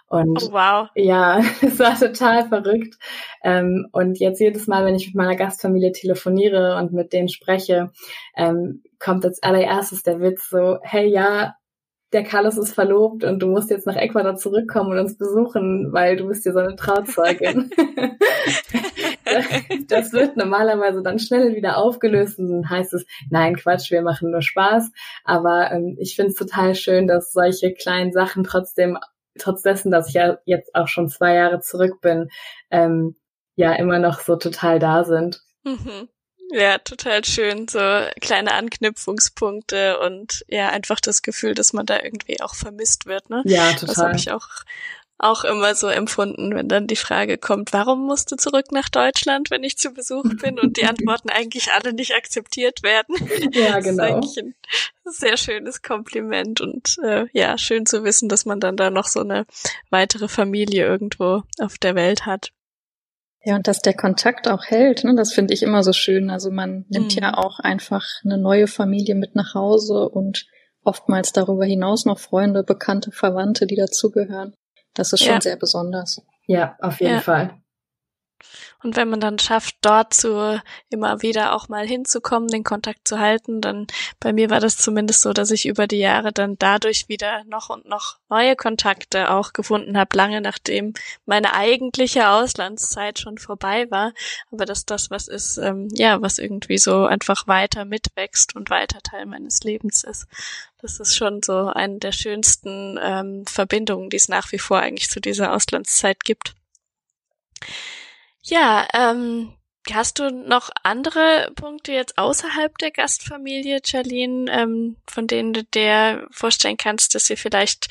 Und 0.06 0.42
oh, 0.42 0.52
wow. 0.52 0.88
ja, 0.94 1.40
es 1.62 1.78
war 1.78 1.98
total 1.98 2.48
verrückt. 2.48 2.96
Ähm, 3.42 3.88
und 3.92 4.18
jetzt 4.18 4.40
jedes 4.40 4.66
Mal, 4.66 4.84
wenn 4.84 4.96
ich 4.96 5.06
mit 5.06 5.14
meiner 5.14 5.36
Gastfamilie 5.36 5.92
telefoniere 5.92 6.76
und 6.76 6.92
mit 6.92 7.12
denen 7.12 7.28
spreche, 7.28 7.90
ähm, 8.36 8.82
kommt 8.98 9.24
als 9.24 9.42
allererstes 9.42 10.02
der 10.02 10.20
Witz 10.20 10.48
so, 10.50 10.78
hey 10.82 11.06
ja, 11.06 11.54
der 12.12 12.22
Carlos 12.22 12.56
ist 12.56 12.74
verlobt 12.74 13.24
und 13.24 13.40
du 13.40 13.48
musst 13.48 13.70
jetzt 13.70 13.86
nach 13.86 13.96
Ecuador 13.96 14.36
zurückkommen 14.36 14.92
und 14.92 14.98
uns 15.00 15.18
besuchen, 15.18 15.92
weil 15.92 16.16
du 16.16 16.28
bist 16.28 16.46
ja 16.46 16.52
so 16.52 16.60
eine 16.60 16.76
Trauzeugin. 16.76 17.70
das 19.88 20.12
wird 20.12 20.36
normalerweise 20.36 21.02
dann 21.02 21.18
schnell 21.18 21.54
wieder 21.54 21.76
aufgelöst 21.76 22.38
und 22.38 22.50
dann 22.50 22.70
heißt 22.70 22.94
es, 22.94 23.04
nein, 23.30 23.56
Quatsch, 23.56 23.90
wir 23.90 24.02
machen 24.02 24.30
nur 24.30 24.42
Spaß. 24.42 24.90
Aber 25.24 25.70
ähm, 25.70 25.96
ich 25.98 26.16
finde 26.16 26.30
es 26.30 26.36
total 26.36 26.74
schön, 26.74 27.06
dass 27.06 27.32
solche 27.32 27.72
kleinen 27.72 28.12
Sachen 28.12 28.44
trotzdem, 28.44 28.98
trotz 29.38 29.62
dessen, 29.62 29.90
dass 29.90 30.08
ich 30.08 30.14
ja 30.14 30.38
jetzt 30.44 30.74
auch 30.74 30.88
schon 30.88 31.08
zwei 31.08 31.34
Jahre 31.34 31.60
zurück 31.60 32.00
bin, 32.00 32.28
ähm, 32.70 33.16
ja 33.56 33.72
immer 33.74 33.98
noch 33.98 34.20
so 34.20 34.36
total 34.36 34.78
da 34.78 35.04
sind. 35.04 35.42
Mhm. 35.64 36.08
Ja, 36.50 36.78
total 36.78 37.24
schön. 37.24 37.66
So 37.68 37.80
kleine 38.20 38.52
Anknüpfungspunkte 38.52 39.98
und 40.00 40.44
ja, 40.48 40.68
einfach 40.68 41.00
das 41.00 41.22
Gefühl, 41.22 41.54
dass 41.54 41.72
man 41.72 41.86
da 41.86 42.00
irgendwie 42.02 42.40
auch 42.40 42.54
vermisst 42.54 43.06
wird, 43.06 43.30
ne? 43.30 43.42
Ja, 43.44 43.72
total. 43.72 43.86
Das 43.86 43.96
habe 43.98 44.16
ich 44.16 44.30
auch 44.30 44.48
auch 45.18 45.44
immer 45.44 45.74
so 45.74 45.86
empfunden, 45.88 46.54
wenn 46.54 46.68
dann 46.68 46.86
die 46.86 46.96
Frage 46.96 47.38
kommt, 47.38 47.72
warum 47.72 48.04
musst 48.04 48.32
du 48.32 48.36
zurück 48.36 48.72
nach 48.72 48.88
Deutschland, 48.88 49.50
wenn 49.50 49.62
ich 49.62 49.78
zu 49.78 49.92
Besuch 49.92 50.24
bin 50.40 50.58
und 50.58 50.76
die 50.76 50.84
Antworten 50.86 51.30
eigentlich 51.30 51.72
alle 51.72 51.92
nicht 51.92 52.14
akzeptiert 52.14 52.82
werden. 52.82 53.14
Ja, 53.52 53.78
genau. 53.80 54.20
Das 54.20 54.26
ist 54.26 54.36
genau. 54.36 54.52
ein 55.06 55.12
sehr 55.12 55.36
schönes 55.36 55.82
Kompliment 55.82 56.60
und 56.60 56.96
äh, 57.04 57.26
ja, 57.32 57.56
schön 57.58 57.86
zu 57.86 58.04
wissen, 58.04 58.28
dass 58.28 58.44
man 58.44 58.60
dann 58.60 58.76
da 58.76 58.90
noch 58.90 59.06
so 59.06 59.20
eine 59.20 59.46
weitere 59.90 60.28
Familie 60.28 60.84
irgendwo 60.84 61.42
auf 61.60 61.78
der 61.78 61.94
Welt 61.94 62.26
hat. 62.26 62.50
Ja, 63.44 63.56
und 63.56 63.68
dass 63.68 63.80
der 63.80 63.94
Kontakt 63.94 64.48
auch 64.48 64.64
hält, 64.64 65.04
ne, 65.04 65.14
das 65.14 65.32
finde 65.32 65.52
ich 65.52 65.62
immer 65.62 65.82
so 65.82 65.92
schön. 65.92 66.30
Also 66.30 66.50
man 66.50 66.86
nimmt 66.88 67.14
mhm. 67.14 67.22
ja 67.22 67.36
auch 67.36 67.60
einfach 67.60 68.04
eine 68.24 68.38
neue 68.38 68.66
Familie 68.66 69.14
mit 69.14 69.34
nach 69.34 69.54
Hause 69.54 70.08
und 70.08 70.46
oftmals 70.82 71.32
darüber 71.32 71.66
hinaus 71.66 72.06
noch 72.06 72.18
Freunde, 72.18 72.64
Bekannte, 72.64 73.12
Verwandte, 73.12 73.66
die 73.66 73.76
dazugehören. 73.76 74.54
Das 74.94 75.12
ist 75.12 75.20
schon 75.24 75.34
ja. 75.34 75.40
sehr 75.40 75.56
besonders. 75.56 76.22
Ja, 76.46 76.76
auf 76.80 77.00
jeden 77.00 77.14
ja. 77.14 77.20
Fall. 77.20 77.54
Und 78.82 78.96
wenn 78.96 79.08
man 79.08 79.20
dann 79.20 79.38
schafft, 79.38 79.76
dort 79.80 80.12
zu 80.12 80.60
immer 80.90 81.22
wieder 81.22 81.54
auch 81.54 81.68
mal 81.68 81.86
hinzukommen, 81.86 82.48
den 82.48 82.64
Kontakt 82.64 83.08
zu 83.08 83.18
halten, 83.18 83.60
dann 83.60 83.86
bei 84.20 84.32
mir 84.32 84.50
war 84.50 84.60
das 84.60 84.76
zumindest 84.76 85.22
so, 85.22 85.32
dass 85.32 85.50
ich 85.50 85.66
über 85.66 85.86
die 85.86 85.98
Jahre 85.98 86.32
dann 86.32 86.56
dadurch 86.58 87.08
wieder 87.08 87.44
noch 87.44 87.70
und 87.70 87.88
noch 87.88 88.18
neue 88.28 88.56
Kontakte 88.56 89.30
auch 89.30 89.52
gefunden 89.52 89.96
habe, 89.96 90.16
lange 90.16 90.40
nachdem 90.40 90.92
meine 91.24 91.54
eigentliche 91.54 92.28
Auslandszeit 92.28 93.18
schon 93.18 93.38
vorbei 93.38 93.90
war. 93.90 94.12
Aber 94.50 94.66
dass 94.66 94.84
das 94.84 95.10
was 95.10 95.28
ist, 95.28 95.56
ähm, 95.56 95.88
ja, 95.92 96.20
was 96.20 96.38
irgendwie 96.38 96.78
so 96.78 97.06
einfach 97.06 97.46
weiter 97.46 97.84
mitwächst 97.84 98.54
und 98.54 98.70
weiter 98.70 99.00
Teil 99.02 99.26
meines 99.26 99.62
Lebens 99.64 100.04
ist. 100.04 100.26
Das 100.82 101.00
ist 101.00 101.16
schon 101.16 101.42
so 101.42 101.68
eine 101.68 101.98
der 101.98 102.12
schönsten 102.12 102.98
ähm, 103.02 103.46
Verbindungen, 103.46 104.10
die 104.10 104.18
es 104.18 104.28
nach 104.28 104.52
wie 104.52 104.58
vor 104.58 104.80
eigentlich 104.80 105.08
zu 105.08 105.20
dieser 105.20 105.54
Auslandszeit 105.54 106.24
gibt. 106.24 106.54
Ja, 108.46 108.86
ähm, 108.92 109.54
hast 109.90 110.18
du 110.18 110.30
noch 110.30 110.68
andere 110.82 111.50
Punkte 111.56 111.92
jetzt 111.92 112.18
außerhalb 112.18 112.76
der 112.76 112.90
Gastfamilie, 112.90 113.80
Charlene, 113.82 114.52
ähm, 114.52 114.96
von 115.06 115.26
denen 115.26 115.54
du 115.54 115.64
dir 115.64 116.26
vorstellen 116.30 116.76
kannst, 116.76 117.14
dass 117.14 117.24
sie 117.24 117.36
vielleicht 117.36 117.88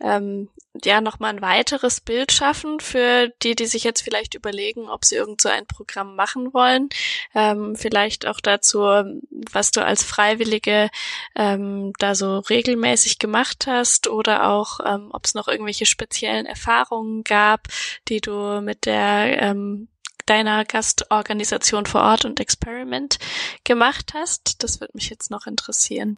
ähm, 0.00 0.48
ja 0.84 1.00
nochmal 1.00 1.30
ein 1.34 1.42
weiteres 1.42 2.00
Bild 2.00 2.30
schaffen 2.30 2.78
für 2.78 3.32
die, 3.42 3.56
die 3.56 3.66
sich 3.66 3.82
jetzt 3.82 4.02
vielleicht 4.02 4.34
überlegen, 4.34 4.88
ob 4.88 5.04
sie 5.04 5.16
irgend 5.16 5.40
so 5.40 5.48
ein 5.48 5.66
Programm 5.66 6.14
machen 6.14 6.54
wollen. 6.54 6.88
Ähm, 7.34 7.74
vielleicht 7.74 8.26
auch 8.26 8.40
dazu, 8.40 8.78
was 9.50 9.72
du 9.72 9.84
als 9.84 10.04
Freiwillige 10.04 10.88
ähm, 11.34 11.92
da 11.98 12.14
so 12.14 12.38
regelmäßig 12.38 13.18
gemacht 13.18 13.66
hast 13.66 14.06
oder 14.06 14.50
auch, 14.50 14.78
ähm, 14.84 15.10
ob 15.12 15.24
es 15.24 15.34
noch 15.34 15.48
irgendwelche 15.48 15.86
speziellen 15.86 16.46
Erfahrungen 16.46 17.24
gab, 17.24 17.66
die 18.08 18.20
du 18.20 18.60
mit 18.60 18.86
der 18.86 19.42
ähm, 19.42 19.88
deiner 20.26 20.64
Gastorganisation 20.64 21.86
vor 21.86 22.02
Ort 22.02 22.24
und 22.24 22.40
Experiment 22.40 23.18
gemacht 23.64 24.12
hast. 24.14 24.62
Das 24.62 24.80
würde 24.80 24.92
mich 24.94 25.10
jetzt 25.10 25.30
noch 25.30 25.46
interessieren. 25.46 26.16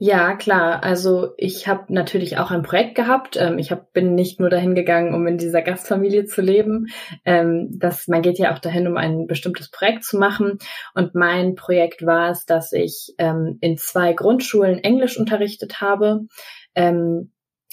Ja, 0.00 0.36
klar. 0.36 0.84
Also 0.84 1.34
ich 1.36 1.66
habe 1.66 1.92
natürlich 1.92 2.38
auch 2.38 2.52
ein 2.52 2.62
Projekt 2.62 2.94
gehabt. 2.94 3.36
Ähm, 3.36 3.58
ich 3.58 3.72
hab, 3.72 3.92
bin 3.92 4.14
nicht 4.14 4.38
nur 4.38 4.48
dahin 4.48 4.76
gegangen, 4.76 5.12
um 5.12 5.26
in 5.26 5.38
dieser 5.38 5.60
Gastfamilie 5.60 6.24
zu 6.24 6.40
leben. 6.40 6.86
Ähm, 7.24 7.68
das, 7.72 8.06
man 8.06 8.22
geht 8.22 8.38
ja 8.38 8.54
auch 8.54 8.60
dahin, 8.60 8.86
um 8.86 8.96
ein 8.96 9.26
bestimmtes 9.26 9.70
Projekt 9.70 10.04
zu 10.04 10.16
machen. 10.16 10.58
Und 10.94 11.16
mein 11.16 11.56
Projekt 11.56 12.06
war 12.06 12.30
es, 12.30 12.46
dass 12.46 12.72
ich 12.72 13.14
ähm, 13.18 13.58
in 13.60 13.76
zwei 13.76 14.12
Grundschulen 14.12 14.78
Englisch 14.78 15.18
unterrichtet 15.18 15.80
habe. 15.80 16.26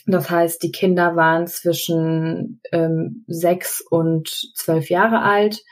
Das 0.05 0.29
heißt, 0.29 0.61
die 0.61 0.71
Kinder 0.71 1.15
waren 1.15 1.47
zwischen 1.47 2.61
ähm, 2.71 3.23
sechs 3.27 3.81
und 3.81 4.29
zwölf 4.55 4.89
Jahre 4.89 5.21
alt. 5.21 5.63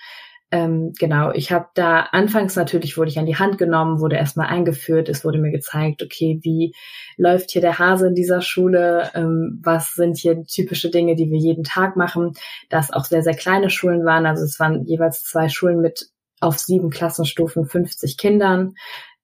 Ähm, 0.49 0.93
genau, 0.99 1.31
ich 1.31 1.51
habe 1.51 1.67
da 1.73 2.01
anfangs 2.11 2.55
natürlich 2.55 2.95
wurde 2.95 3.09
ich 3.09 3.17
an 3.17 3.25
die 3.25 3.37
Hand 3.37 3.57
genommen, 3.57 3.99
wurde 3.99 4.17
erstmal 4.17 4.49
eingeführt, 4.49 5.09
es 5.09 5.25
wurde 5.25 5.39
mir 5.39 5.51
gezeigt, 5.51 6.03
okay, 6.03 6.39
wie 6.43 6.75
läuft 7.17 7.49
hier 7.49 7.61
der 7.61 7.79
Hase 7.79 8.09
in 8.09 8.13
dieser 8.13 8.41
Schule, 8.41 9.09
ähm, 9.15 9.59
was 9.63 9.95
sind 9.95 10.15
hier 10.17 10.43
typische 10.45 10.91
Dinge, 10.91 11.15
die 11.15 11.31
wir 11.31 11.39
jeden 11.39 11.63
Tag 11.63 11.95
machen, 11.95 12.33
dass 12.69 12.93
auch 12.93 13.05
sehr, 13.05 13.23
sehr 13.23 13.35
kleine 13.35 13.71
Schulen 13.71 14.05
waren, 14.05 14.27
also 14.27 14.43
es 14.43 14.59
waren 14.59 14.85
jeweils 14.85 15.23
zwei 15.23 15.49
Schulen 15.49 15.81
mit 15.81 16.09
auf 16.39 16.59
sieben 16.59 16.91
Klassenstufen 16.91 17.65
50 17.65 18.17
Kindern. 18.17 18.75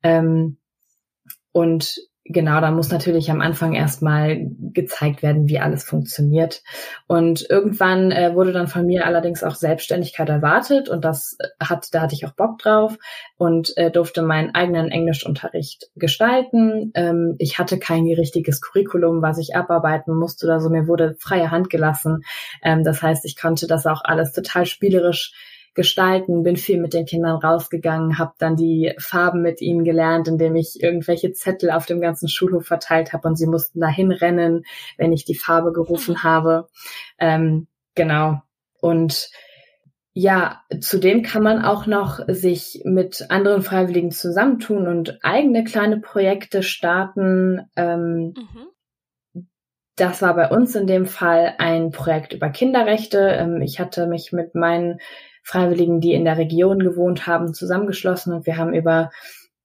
Ähm, 0.02 0.58
und 1.52 1.96
genau, 2.30 2.62
da 2.62 2.72
muss 2.72 2.92
natürlich 2.92 3.30
am 3.32 3.42
Anfang 3.42 3.74
erstmal 3.74 4.48
gezeigt 4.74 5.24
werden, 5.24 5.50
wie 5.50 5.60
alles 5.60 5.84
funktioniert. 5.84 6.62
Und 7.08 7.46
irgendwann 7.50 8.12
äh, 8.12 8.34
wurde 8.36 8.54
dann 8.54 8.68
von 8.68 8.86
mir 8.86 9.06
allerdings 9.06 9.44
auch 9.44 9.56
Selbstständigkeit 9.56 10.30
erwartet 10.30 10.88
und 10.88 11.04
das 11.04 11.38
hat, 11.60 11.88
da 11.92 12.02
hatte 12.02 12.14
ich 12.14 12.26
auch 12.26 12.32
Bock 12.32 12.60
drauf 12.60 12.98
und 13.38 13.76
äh, 13.78 13.92
durfte 13.92 14.22
meinen 14.22 14.54
eigenen 14.56 14.90
Englischunterricht 14.90 15.90
gestalten. 15.96 16.92
Ähm, 16.94 17.36
ich 17.40 17.58
hatte 17.60 17.80
kein 17.80 18.06
richtiges 18.06 18.62
Curriculum, 18.62 19.22
was 19.22 19.40
ich 19.40 19.56
abarbeiten 19.56 20.16
musste 20.16 20.46
oder 20.46 20.60
so. 20.62 20.70
Mir 20.70 20.88
wurde 20.88 21.16
freie 21.20 21.52
Hand 21.52 21.70
gelassen. 21.70 22.24
Ähm, 22.64 22.84
das 22.84 23.02
heißt, 23.02 23.26
ich 23.26 23.38
konnte 23.38 23.68
das 23.68 23.86
auch 23.88 24.02
alles 24.04 24.32
total 24.32 24.66
spielerisch 24.66 25.34
gestalten, 25.80 26.44
bin 26.44 26.58
viel 26.58 26.78
mit 26.78 26.94
den 26.94 27.06
Kindern 27.06 27.38
rausgegangen, 27.38 28.18
habe 28.18 28.34
dann 28.38 28.58
die 28.58 28.94
Farben 28.98 29.42
mit 29.42 29.62
ihnen 29.62 29.86
gelernt, 29.86 30.28
indem 30.28 30.58
ich 30.58 30.84
irgendwelche 30.84 31.32
Zettel 31.32 31.72
auf 31.72 31.86
dem 31.86 32.02
ganzen 32.02 32.28
Schulhof 32.28 32.66
verteilt 32.66 33.14
habe 33.14 33.26
und 33.30 33.38
sie 33.38 33.48
mussten 33.48 33.80
dahin 33.80 34.12
rennen, 34.12 34.66
wenn 34.98 35.14
ich 35.14 35.24
die 35.24 35.36
Farbe 35.36 35.72
gerufen 35.72 36.22
habe. 36.22 36.68
Ähm, 37.18 37.68
genau. 37.96 38.42
Und 38.82 39.30
ja, 40.12 40.64
zudem 40.82 41.24
kann 41.24 41.44
man 41.44 41.64
auch 41.64 41.86
noch 41.86 42.20
sich 42.28 42.82
mit 42.84 43.28
anderen 43.30 43.62
Freiwilligen 43.62 44.12
zusammentun 44.12 44.86
und 44.86 45.20
eigene 45.24 45.64
kleine 45.64 46.02
Projekte 46.02 46.62
starten. 46.62 47.70
Ähm, 47.78 48.34
mhm. 48.36 49.44
Das 49.96 50.22
war 50.22 50.36
bei 50.36 50.50
uns 50.50 50.76
in 50.76 50.88
dem 50.88 51.06
Fall 51.06 51.56
ein 51.58 51.92
Projekt 51.92 52.34
über 52.34 52.50
Kinderrechte. 52.50 53.20
Ähm, 53.20 53.62
ich 53.62 53.80
hatte 53.80 54.08
mich 54.08 54.34
mit 54.34 54.56
meinen 54.56 55.00
Freiwilligen, 55.50 56.00
die 56.00 56.14
in 56.14 56.26
der 56.26 56.38
Region 56.38 56.80
gewohnt 56.80 57.28
haben, 57.28 57.54
zusammengeschlossen 57.54 58.34
und 58.34 58.46
wir 58.46 58.58
haben 58.58 58.74
über 58.74 59.12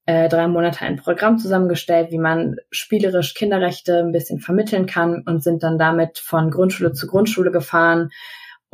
äh, 0.05 0.29
drei 0.29 0.47
Monate 0.47 0.81
ein 0.81 0.97
Programm 0.97 1.37
zusammengestellt, 1.37 2.11
wie 2.11 2.19
man 2.19 2.57
spielerisch 2.71 3.33
Kinderrechte 3.33 3.99
ein 3.99 4.11
bisschen 4.11 4.39
vermitteln 4.39 4.85
kann 4.85 5.23
und 5.25 5.43
sind 5.43 5.63
dann 5.63 5.79
damit 5.79 6.19
von 6.19 6.51
Grundschule 6.51 6.93
zu 6.93 7.07
Grundschule 7.07 7.51
gefahren, 7.51 8.11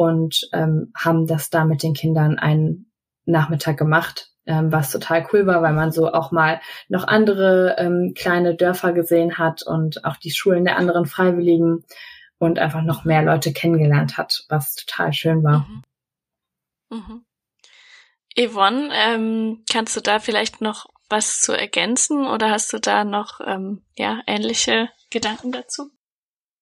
und 0.02 0.50
ähm, 0.52 0.91
haben 0.97 1.28
das 1.28 1.52
da 1.52 1.63
mit 1.63 1.84
den 1.84 1.93
Kindern 1.93 2.39
einen 2.39 2.91
Nachmittag 3.26 3.78
gemacht, 3.78 4.32
ähm, 4.47 4.71
was 4.71 4.89
total 4.89 5.28
cool 5.32 5.45
war, 5.45 5.62
weil 5.62 5.74
man 5.74 5.91
so 5.91 6.12
auch 6.12 6.32
mal 6.32 6.60
noch 6.89 7.08
andere 7.08 7.76
ähm, 7.78 8.13
kleine 8.15 8.56
Dörfer 8.56 8.93
gesehen 8.93 9.38
hat 9.38 9.62
und 9.62 10.04
auch 10.04 10.17
die 10.17 10.32
Schulen 10.32 10.65
der 10.65 10.78
anderen 10.78 11.06
Freiwilligen 11.06 11.84
und 12.39 12.58
einfach 12.58 12.82
noch 12.82 13.06
mehr 13.06 13.21
Leute 13.21 13.54
kennengelernt 13.54 14.17
hat, 14.17 14.45
was 14.50 14.74
total 14.74 15.13
schön 15.13 15.43
war. 15.43 15.67
Mhm. 15.69 15.84
Mhm. 16.91 17.25
Yvonne, 18.38 18.89
ähm, 18.93 19.63
kannst 19.69 19.95
du 19.95 20.01
da 20.01 20.19
vielleicht 20.19 20.62
noch 20.62 20.86
was 21.10 21.41
zu 21.41 21.54
ergänzen 21.54 22.25
oder 22.27 22.51
hast 22.51 22.71
du 22.71 22.80
da 22.80 23.04
noch 23.04 23.41
ähm, 23.45 23.84
ja 23.97 24.21
ähnliche 24.27 24.89
Gedanken 25.10 25.51
dazu? 25.51 25.89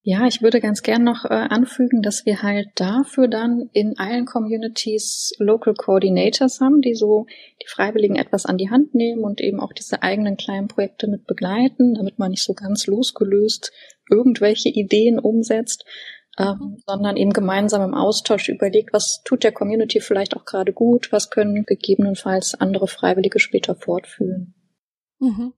Ja, 0.02 0.26
ich 0.26 0.40
würde 0.40 0.60
ganz 0.60 0.82
gern 0.82 1.04
noch 1.04 1.26
äh, 1.26 1.34
anfügen, 1.34 2.00
dass 2.00 2.24
wir 2.24 2.42
halt 2.42 2.68
dafür 2.76 3.28
dann 3.28 3.68
in 3.74 3.98
allen 3.98 4.24
Communities 4.24 5.34
Local 5.38 5.74
Coordinators 5.74 6.60
haben, 6.60 6.80
die 6.80 6.94
so 6.94 7.26
die 7.62 7.68
Freiwilligen 7.68 8.16
etwas 8.16 8.46
an 8.46 8.56
die 8.56 8.70
Hand 8.70 8.94
nehmen 8.94 9.22
und 9.22 9.42
eben 9.42 9.60
auch 9.60 9.74
diese 9.74 10.02
eigenen 10.02 10.38
kleinen 10.38 10.68
Projekte 10.68 11.06
mit 11.06 11.26
begleiten, 11.26 11.94
damit 11.94 12.18
man 12.18 12.30
nicht 12.30 12.42
so 12.42 12.54
ganz 12.54 12.86
losgelöst 12.86 13.72
irgendwelche 14.10 14.70
Ideen 14.70 15.18
umsetzt, 15.18 15.84
ähm, 16.40 16.76
sondern 16.86 17.16
eben 17.16 17.32
gemeinsam 17.32 17.82
im 17.82 17.94
Austausch 17.94 18.48
überlegt, 18.48 18.92
was 18.92 19.22
tut 19.24 19.44
der 19.44 19.52
Community 19.52 20.00
vielleicht 20.00 20.36
auch 20.36 20.44
gerade 20.44 20.72
gut, 20.72 21.12
was 21.12 21.30
können 21.30 21.64
gegebenenfalls 21.64 22.54
andere 22.54 22.86
Freiwillige 22.86 23.38
später 23.38 23.74
fortführen. 23.74 24.54
Mhm. 25.18 25.52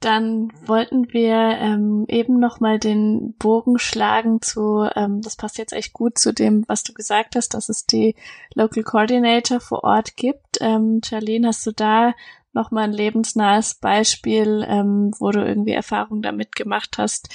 Dann 0.00 0.50
wollten 0.64 1.12
wir 1.12 1.34
ähm, 1.34 2.06
eben 2.08 2.40
noch 2.40 2.58
mal 2.58 2.78
den 2.78 3.34
Bogen 3.38 3.78
schlagen 3.78 4.40
zu, 4.40 4.88
ähm, 4.96 5.20
das 5.20 5.36
passt 5.36 5.58
jetzt 5.58 5.74
echt 5.74 5.92
gut 5.92 6.18
zu 6.18 6.32
dem, 6.32 6.64
was 6.68 6.82
du 6.84 6.94
gesagt 6.94 7.36
hast, 7.36 7.52
dass 7.52 7.68
es 7.68 7.84
die 7.84 8.14
Local 8.54 8.82
Coordinator 8.82 9.60
vor 9.60 9.84
Ort 9.84 10.16
gibt. 10.16 10.56
Ähm, 10.62 11.02
Charlene, 11.04 11.48
hast 11.48 11.66
du 11.66 11.72
da 11.72 12.14
noch 12.52 12.70
mal 12.70 12.84
ein 12.84 12.92
lebensnahes 12.92 13.74
Beispiel, 13.74 14.64
ähm, 14.68 15.12
wo 15.18 15.30
du 15.30 15.44
irgendwie 15.44 15.72
Erfahrung 15.72 16.22
damit 16.22 16.56
gemacht 16.56 16.98
hast, 16.98 17.28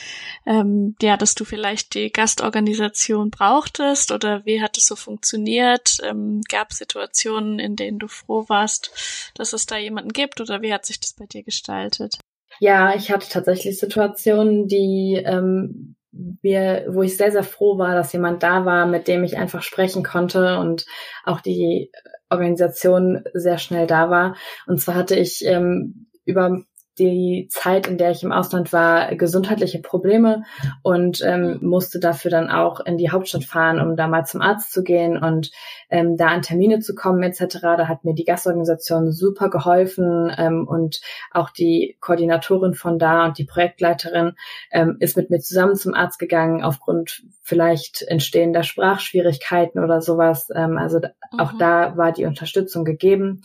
ähm, 0.46 0.96
ja, 1.02 1.18
dass 1.18 1.36
du 1.36 1.46
vielleicht 1.46 1.94
die 1.96 2.12
Gastorganisation 2.12 3.32
brauchtest 3.32 4.12
oder 4.12 4.46
wie 4.46 4.62
hat 4.62 4.78
es 4.78 4.88
so 4.88 4.96
funktioniert? 4.96 5.98
Ähm, 6.04 6.42
Gab 6.50 6.74
Situationen, 6.74 7.60
in 7.60 7.76
denen 7.76 8.00
du 8.00 8.08
froh 8.08 8.46
warst, 8.48 9.32
dass 9.36 9.54
es 9.54 9.66
da 9.66 9.78
jemanden 9.78 10.12
gibt 10.12 10.42
oder 10.42 10.62
wie 10.62 10.74
hat 10.74 10.86
sich 10.86 11.00
das 11.00 11.14
bei 11.14 11.26
dir 11.26 11.44
gestaltet? 11.44 12.18
Ja, 12.60 12.96
ich 12.96 13.12
hatte 13.12 13.28
tatsächlich 13.30 13.80
Situationen, 13.80 14.68
die 14.68 15.22
ähm, 15.26 15.96
wir, 16.42 16.86
wo 16.90 17.04
ich 17.04 17.18
sehr, 17.18 17.32
sehr 17.32 17.44
froh 17.44 17.78
war, 17.78 17.94
dass 17.94 18.14
jemand 18.14 18.44
da 18.44 18.66
war, 18.66 18.86
mit 18.86 19.08
dem 19.08 19.24
ich 19.24 19.38
einfach 19.38 19.62
sprechen 19.62 20.04
konnte 20.04 20.60
und 20.60 20.86
auch 21.24 21.42
die 21.42 21.92
Organisation 22.30 23.24
sehr 23.34 23.58
schnell 23.58 23.88
da 23.88 24.10
war. 24.10 24.36
Und 24.66 24.82
zwar 24.82 24.96
hatte 24.96 25.16
ich 25.16 25.46
ähm, 25.46 26.08
über 26.26 26.62
die 27.00 27.48
Zeit, 27.50 27.88
in 27.88 27.98
der 27.98 28.12
ich 28.12 28.24
im 28.24 28.32
Ausland 28.32 28.72
war, 28.72 29.14
gesundheitliche 29.16 29.80
Probleme 29.80 30.44
und 30.82 31.22
ähm, 31.24 31.60
musste 31.62 32.00
dafür 32.00 32.32
dann 32.32 32.50
auch 32.50 32.80
in 32.80 32.98
die 32.98 33.12
Hauptstadt 33.12 33.44
fahren, 33.44 33.80
um 33.80 33.96
da 33.96 34.08
mal 34.08 34.26
zum 34.26 34.42
Arzt 34.42 34.72
zu 34.72 34.84
gehen 34.84 35.18
und 35.18 35.52
ähm, 35.90 36.18
da 36.18 36.28
an 36.28 36.42
Termine 36.42 36.80
zu 36.80 36.96
kommen 36.96 37.22
etc. 37.24 37.60
Da 37.62 37.88
hat 37.88 38.06
mir 38.06 38.14
die 38.14 38.24
Gastorganisation 38.24 39.12
super 39.12 39.50
geholfen 39.50 40.32
ähm, 40.38 40.68
und 40.68 41.02
auch 41.32 41.50
die 41.50 41.98
Koordinatorin 42.00 42.74
von 42.74 42.98
da 42.98 43.26
und 43.26 43.38
die 43.38 43.46
Projektleiterin 43.46 44.34
ähm, 44.72 44.98
ist 45.00 45.18
mit 45.18 45.30
mir 45.30 45.40
zusammen 45.40 45.76
zum 45.76 45.94
Arzt 45.94 46.20
gegangen 46.20 46.64
aufgrund 46.64 47.24
vielleicht 47.42 48.04
entstehender 48.04 48.64
Sprachschwierigkeiten 48.64 49.84
oder 49.84 50.02
sowas. 50.02 50.50
Ähm, 50.56 50.78
also 50.78 51.00
mhm. 51.00 51.40
auch 51.40 51.54
da 51.58 51.98
war 51.98 52.12
die 52.12 52.26
Unterstützung 52.26 52.86
gegeben. 52.86 53.42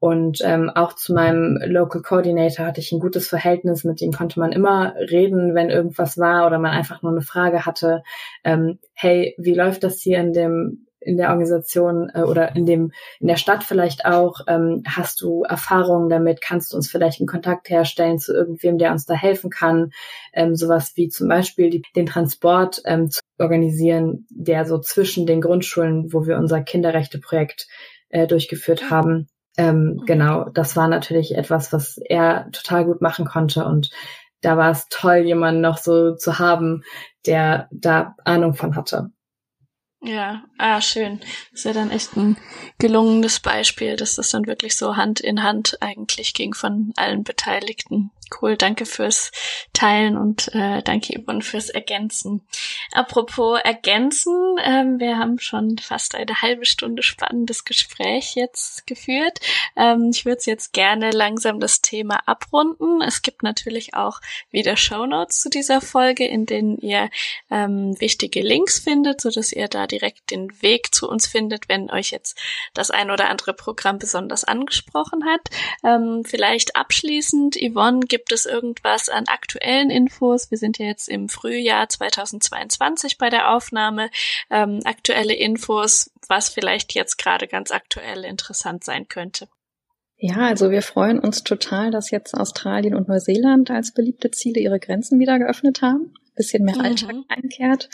Und 0.00 0.38
ähm, 0.42 0.70
auch 0.74 0.94
zu 0.94 1.12
meinem 1.12 1.58
Local 1.62 2.00
Coordinator 2.00 2.64
hatte 2.64 2.80
ich 2.80 2.90
ein 2.90 3.00
gutes 3.00 3.28
Verhältnis. 3.28 3.84
Mit 3.84 4.00
ihm 4.00 4.12
konnte 4.12 4.40
man 4.40 4.50
immer 4.50 4.94
reden, 4.96 5.54
wenn 5.54 5.68
irgendwas 5.68 6.16
war 6.16 6.46
oder 6.46 6.58
man 6.58 6.72
einfach 6.72 7.02
nur 7.02 7.12
eine 7.12 7.20
Frage 7.20 7.66
hatte. 7.66 8.02
Ähm, 8.42 8.78
hey, 8.94 9.34
wie 9.36 9.54
läuft 9.54 9.84
das 9.84 10.00
hier 10.00 10.18
in 10.18 10.32
dem 10.32 10.86
in 11.02 11.16
der 11.16 11.30
Organisation 11.30 12.10
äh, 12.14 12.22
oder 12.22 12.56
in 12.56 12.64
dem 12.64 12.92
in 13.20 13.26
der 13.26 13.36
Stadt 13.36 13.62
vielleicht 13.62 14.06
auch? 14.06 14.40
Ähm, 14.48 14.84
hast 14.86 15.20
du 15.20 15.42
Erfahrungen 15.42 16.08
damit? 16.08 16.40
Kannst 16.40 16.72
du 16.72 16.76
uns 16.76 16.90
vielleicht 16.90 17.20
einen 17.20 17.28
Kontakt 17.28 17.68
herstellen 17.68 18.18
zu 18.18 18.32
irgendwem 18.32 18.78
der 18.78 18.92
uns 18.92 19.04
da 19.04 19.12
helfen 19.12 19.50
kann? 19.50 19.92
Ähm, 20.32 20.56
sowas 20.56 20.92
wie 20.94 21.08
zum 21.08 21.28
Beispiel 21.28 21.68
die, 21.68 21.82
den 21.94 22.06
Transport 22.06 22.80
ähm, 22.86 23.10
zu 23.10 23.20
organisieren 23.38 24.26
der 24.30 24.64
so 24.64 24.78
zwischen 24.78 25.26
den 25.26 25.42
Grundschulen 25.42 26.10
wo 26.12 26.26
wir 26.26 26.38
unser 26.38 26.62
Kinderrechteprojekt 26.62 27.68
äh, 28.08 28.26
durchgeführt 28.26 28.90
haben 28.90 29.28
ähm, 29.60 29.82
mhm. 29.82 30.06
genau, 30.06 30.48
das 30.48 30.74
war 30.74 30.88
natürlich 30.88 31.34
etwas, 31.36 31.70
was 31.72 31.98
er 31.98 32.50
total 32.50 32.86
gut 32.86 33.02
machen 33.02 33.26
konnte 33.26 33.66
und 33.66 33.90
da 34.40 34.56
war 34.56 34.70
es 34.70 34.86
toll, 34.88 35.18
jemanden 35.18 35.60
noch 35.60 35.76
so 35.76 36.16
zu 36.16 36.38
haben, 36.38 36.82
der 37.26 37.68
da 37.70 38.16
Ahnung 38.24 38.54
von 38.54 38.74
hatte. 38.74 39.10
Ja, 40.02 40.44
ah, 40.56 40.80
schön. 40.80 41.20
Das 41.50 41.60
ist 41.60 41.64
ja 41.64 41.74
dann 41.74 41.90
echt 41.90 42.16
ein 42.16 42.38
gelungenes 42.78 43.40
Beispiel, 43.40 43.96
dass 43.96 44.14
das 44.14 44.30
dann 44.30 44.46
wirklich 44.46 44.74
so 44.78 44.96
Hand 44.96 45.20
in 45.20 45.42
Hand 45.42 45.76
eigentlich 45.82 46.32
ging 46.32 46.54
von 46.54 46.94
allen 46.96 47.22
Beteiligten. 47.22 48.10
Cool, 48.30 48.56
danke 48.56 48.86
fürs 48.86 49.32
Teilen 49.72 50.16
und 50.16 50.54
äh, 50.54 50.82
danke 50.82 51.20
Yvonne 51.20 51.42
fürs 51.42 51.68
Ergänzen. 51.68 52.42
Apropos 52.92 53.58
Ergänzen, 53.62 54.56
ähm, 54.62 55.00
wir 55.00 55.18
haben 55.18 55.38
schon 55.38 55.78
fast 55.78 56.14
eine 56.14 56.42
halbe 56.42 56.64
Stunde 56.64 57.02
spannendes 57.02 57.64
Gespräch 57.64 58.34
jetzt 58.34 58.86
geführt. 58.86 59.40
Ähm, 59.76 60.10
ich 60.12 60.24
würde 60.24 60.42
jetzt 60.46 60.72
gerne 60.72 61.10
langsam 61.10 61.60
das 61.60 61.82
Thema 61.82 62.20
abrunden. 62.26 63.02
Es 63.02 63.22
gibt 63.22 63.42
natürlich 63.42 63.94
auch 63.94 64.20
wieder 64.50 64.76
Shownotes 64.76 65.40
zu 65.40 65.50
dieser 65.50 65.80
Folge, 65.80 66.26
in 66.26 66.46
denen 66.46 66.78
ihr 66.78 67.10
ähm, 67.50 67.98
wichtige 68.00 68.42
Links 68.42 68.78
findet, 68.78 69.20
so 69.20 69.30
dass 69.30 69.52
ihr 69.52 69.68
da 69.68 69.86
direkt 69.86 70.30
den 70.30 70.50
Weg 70.62 70.94
zu 70.94 71.08
uns 71.08 71.26
findet, 71.26 71.68
wenn 71.68 71.90
euch 71.90 72.10
jetzt 72.10 72.38
das 72.74 72.90
ein 72.90 73.10
oder 73.10 73.28
andere 73.28 73.54
Programm 73.54 73.98
besonders 73.98 74.44
angesprochen 74.44 75.24
hat. 75.24 75.40
Ähm, 75.84 76.22
vielleicht 76.24 76.76
abschließend, 76.76 77.56
Yvonne, 77.56 78.00
gibt 78.00 78.19
es 78.32 78.46
irgendwas 78.46 79.08
an 79.08 79.24
aktuellen 79.26 79.90
Infos? 79.90 80.50
Wir 80.50 80.58
sind 80.58 80.78
ja 80.78 80.86
jetzt 80.86 81.08
im 81.08 81.28
Frühjahr 81.28 81.88
2022 81.88 83.18
bei 83.18 83.30
der 83.30 83.52
Aufnahme. 83.54 84.10
Ähm, 84.50 84.80
aktuelle 84.84 85.34
Infos, 85.34 86.10
was 86.28 86.48
vielleicht 86.48 86.94
jetzt 86.94 87.18
gerade 87.18 87.48
ganz 87.48 87.70
aktuell 87.70 88.24
interessant 88.24 88.84
sein 88.84 89.08
könnte. 89.08 89.48
Ja, 90.16 90.36
also 90.48 90.70
wir 90.70 90.82
freuen 90.82 91.18
uns 91.18 91.44
total, 91.44 91.90
dass 91.90 92.10
jetzt 92.10 92.34
Australien 92.34 92.94
und 92.94 93.08
Neuseeland 93.08 93.70
als 93.70 93.94
beliebte 93.94 94.30
Ziele 94.30 94.60
ihre 94.60 94.78
Grenzen 94.78 95.18
wieder 95.18 95.38
geöffnet 95.38 95.80
haben. 95.80 96.12
Ein 96.14 96.34
bisschen 96.36 96.64
mehr 96.64 96.76
mhm. 96.76 96.82
Alltag 96.82 97.16
einkehrt. 97.28 97.88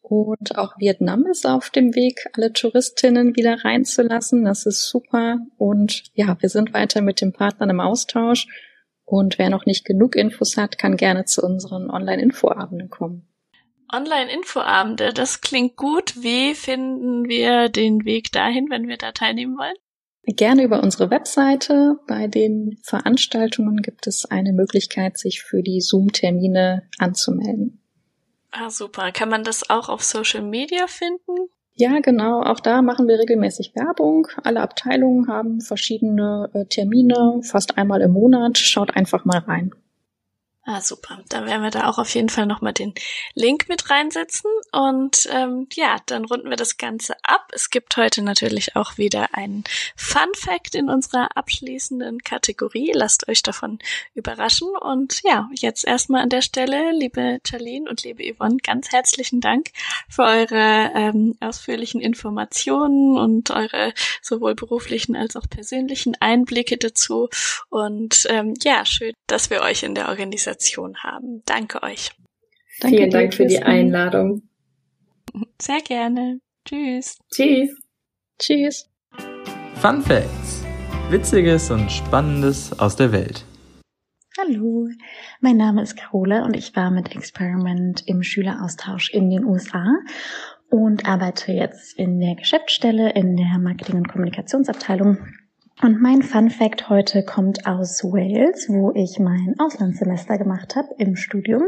Und 0.00 0.58
auch 0.58 0.76
Vietnam 0.78 1.26
ist 1.26 1.46
auf 1.46 1.70
dem 1.70 1.94
Weg, 1.94 2.26
alle 2.32 2.52
Touristinnen 2.52 3.36
wieder 3.36 3.64
reinzulassen. 3.64 4.44
Das 4.44 4.66
ist 4.66 4.88
super. 4.88 5.38
Und 5.58 6.04
ja, 6.14 6.36
wir 6.40 6.48
sind 6.48 6.74
weiter 6.74 7.02
mit 7.02 7.20
den 7.20 7.32
Partnern 7.32 7.70
im 7.70 7.80
Austausch. 7.80 8.48
Und 9.10 9.40
wer 9.40 9.50
noch 9.50 9.66
nicht 9.66 9.84
genug 9.84 10.14
Infos 10.14 10.56
hat, 10.56 10.78
kann 10.78 10.96
gerne 10.96 11.24
zu 11.24 11.42
unseren 11.42 11.90
Online-Infoabenden 11.90 12.90
kommen. 12.90 13.26
Online-Infoabende, 13.92 15.12
das 15.12 15.40
klingt 15.40 15.74
gut. 15.74 16.22
Wie 16.22 16.54
finden 16.54 17.28
wir 17.28 17.70
den 17.70 18.04
Weg 18.04 18.30
dahin, 18.30 18.70
wenn 18.70 18.86
wir 18.86 18.98
da 18.98 19.10
teilnehmen 19.10 19.58
wollen? 19.58 19.74
Gerne 20.22 20.62
über 20.62 20.80
unsere 20.80 21.10
Webseite. 21.10 21.98
Bei 22.06 22.28
den 22.28 22.78
Veranstaltungen 22.84 23.78
gibt 23.78 24.06
es 24.06 24.26
eine 24.26 24.52
Möglichkeit, 24.52 25.18
sich 25.18 25.42
für 25.42 25.64
die 25.64 25.80
Zoom-Termine 25.80 26.88
anzumelden. 26.98 27.82
Ah, 28.52 28.70
super. 28.70 29.10
Kann 29.10 29.28
man 29.28 29.42
das 29.42 29.70
auch 29.70 29.88
auf 29.88 30.04
Social 30.04 30.42
Media 30.42 30.86
finden? 30.86 31.50
Ja, 31.80 31.98
genau. 32.00 32.42
Auch 32.42 32.60
da 32.60 32.82
machen 32.82 33.08
wir 33.08 33.18
regelmäßig 33.18 33.74
Werbung. 33.74 34.28
Alle 34.44 34.60
Abteilungen 34.60 35.28
haben 35.28 35.62
verschiedene 35.62 36.50
äh, 36.52 36.66
Termine, 36.66 37.40
fast 37.42 37.78
einmal 37.78 38.02
im 38.02 38.12
Monat. 38.12 38.58
Schaut 38.58 38.94
einfach 38.94 39.24
mal 39.24 39.38
rein. 39.38 39.72
Ah, 40.66 40.82
super. 40.82 41.22
Dann 41.30 41.46
werden 41.46 41.62
wir 41.62 41.70
da 41.70 41.88
auch 41.88 41.96
auf 41.96 42.14
jeden 42.14 42.28
Fall 42.28 42.44
nochmal 42.44 42.74
den 42.74 42.92
Link 43.34 43.70
mit 43.70 43.88
reinsetzen. 43.88 44.50
Und 44.72 45.26
ähm, 45.32 45.66
ja, 45.72 45.96
dann 46.04 46.26
runden 46.26 46.50
wir 46.50 46.56
das 46.58 46.76
Ganze 46.76 47.14
ab. 47.22 47.50
Es 47.54 47.70
gibt 47.70 47.96
heute 47.96 48.20
natürlich 48.20 48.76
auch 48.76 48.98
wieder 48.98 49.34
einen 49.34 49.64
Fun 49.96 50.28
Fact 50.36 50.74
in 50.74 50.90
unserer 50.90 51.34
abschließenden 51.34 52.22
Kategorie. 52.22 52.92
Lasst 52.94 53.26
euch 53.26 53.42
davon 53.42 53.78
überraschen. 54.12 54.68
Und 54.78 55.22
ja, 55.24 55.48
jetzt 55.54 55.86
erstmal 55.86 56.20
an 56.22 56.28
der 56.28 56.42
Stelle, 56.42 56.92
liebe 56.92 57.38
Charlene 57.42 57.88
und 57.88 58.04
liebe 58.04 58.22
Yvonne, 58.22 58.58
ganz 58.58 58.92
herzlichen 58.92 59.40
Dank 59.40 59.70
für 60.10 60.24
eure 60.24 60.90
ähm, 60.94 61.36
ausführlichen 61.40 62.02
Informationen 62.02 63.16
und 63.16 63.50
eure 63.50 63.94
sowohl 64.20 64.54
beruflichen 64.54 65.16
als 65.16 65.36
auch 65.36 65.48
persönlichen 65.48 66.16
Einblicke 66.20 66.76
dazu. 66.76 67.30
Und 67.70 68.26
ähm, 68.28 68.52
ja, 68.62 68.84
schön, 68.84 69.14
dass 69.26 69.48
wir 69.48 69.62
euch 69.62 69.84
in 69.84 69.94
der 69.94 70.10
Organisation 70.10 70.50
Organisation 70.60 70.96
haben. 70.98 71.42
Danke 71.46 71.82
euch. 71.82 72.10
Danke 72.80 72.96
Vielen 72.96 73.10
Dank 73.10 73.34
für 73.34 73.46
die 73.46 73.62
Einladung. 73.62 74.42
Sehr 75.60 75.80
gerne. 75.80 76.40
Tschüss. 76.64 77.18
Tschüss. 77.32 77.70
Tschüss. 78.38 78.88
Fun 79.76 80.02
Facts. 80.02 80.64
Witziges 81.08 81.70
und 81.70 81.90
Spannendes 81.90 82.78
aus 82.78 82.96
der 82.96 83.12
Welt. 83.12 83.44
Hallo, 84.38 84.88
mein 85.40 85.56
Name 85.56 85.82
ist 85.82 85.96
Carola 85.96 86.44
und 86.44 86.56
ich 86.56 86.74
war 86.76 86.90
mit 86.90 87.14
Experiment 87.14 88.06
im 88.06 88.22
Schüleraustausch 88.22 89.10
in 89.10 89.28
den 89.28 89.44
USA 89.44 89.84
und 90.70 91.06
arbeite 91.06 91.52
jetzt 91.52 91.98
in 91.98 92.20
der 92.20 92.36
Geschäftsstelle 92.36 93.12
in 93.12 93.36
der 93.36 93.58
Marketing- 93.58 93.96
und 93.96 94.08
Kommunikationsabteilung 94.08 95.18
und 95.82 96.00
mein 96.00 96.22
Fun 96.22 96.50
Fact 96.50 96.88
heute 96.88 97.24
kommt 97.24 97.66
aus 97.66 98.04
Wales, 98.04 98.68
wo 98.68 98.92
ich 98.94 99.18
mein 99.18 99.54
Auslandssemester 99.58 100.38
gemacht 100.38 100.76
habe 100.76 100.88
im 100.98 101.16
Studium. 101.16 101.62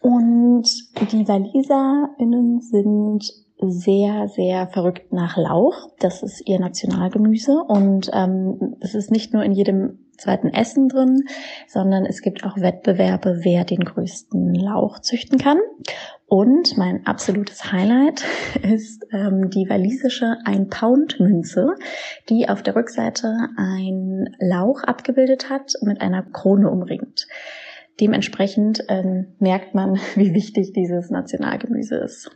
Und 0.00 0.68
die 1.10 1.26
WaliserInnen 1.26 2.60
sind 2.60 3.43
sehr, 3.70 4.28
sehr 4.28 4.68
verrückt 4.68 5.12
nach 5.12 5.36
Lauch. 5.36 5.90
Das 5.98 6.22
ist 6.22 6.42
ihr 6.46 6.58
Nationalgemüse. 6.58 7.62
Und 7.66 8.10
ähm, 8.12 8.76
es 8.80 8.94
ist 8.94 9.10
nicht 9.10 9.32
nur 9.32 9.42
in 9.42 9.52
jedem 9.52 10.04
zweiten 10.16 10.48
Essen 10.48 10.88
drin, 10.88 11.24
sondern 11.66 12.06
es 12.06 12.22
gibt 12.22 12.44
auch 12.44 12.56
Wettbewerbe, 12.56 13.40
wer 13.42 13.64
den 13.64 13.80
größten 13.80 14.54
Lauch 14.54 15.00
züchten 15.00 15.38
kann. 15.38 15.58
Und 16.26 16.76
mein 16.76 17.06
absolutes 17.06 17.72
Highlight 17.72 18.24
ist 18.62 19.06
ähm, 19.12 19.50
die 19.50 19.68
walisische 19.68 20.36
Ein-Pound-Münze, 20.44 21.74
die 22.28 22.48
auf 22.48 22.62
der 22.62 22.76
Rückseite 22.76 23.48
ein 23.56 24.34
Lauch 24.38 24.82
abgebildet 24.82 25.50
hat, 25.50 25.72
mit 25.82 26.00
einer 26.00 26.22
Krone 26.22 26.70
umringt. 26.70 27.26
Dementsprechend 28.00 28.84
ähm, 28.88 29.34
merkt 29.38 29.74
man, 29.74 29.98
wie 30.14 30.34
wichtig 30.34 30.72
dieses 30.72 31.10
Nationalgemüse 31.10 31.96
ist. 31.96 32.30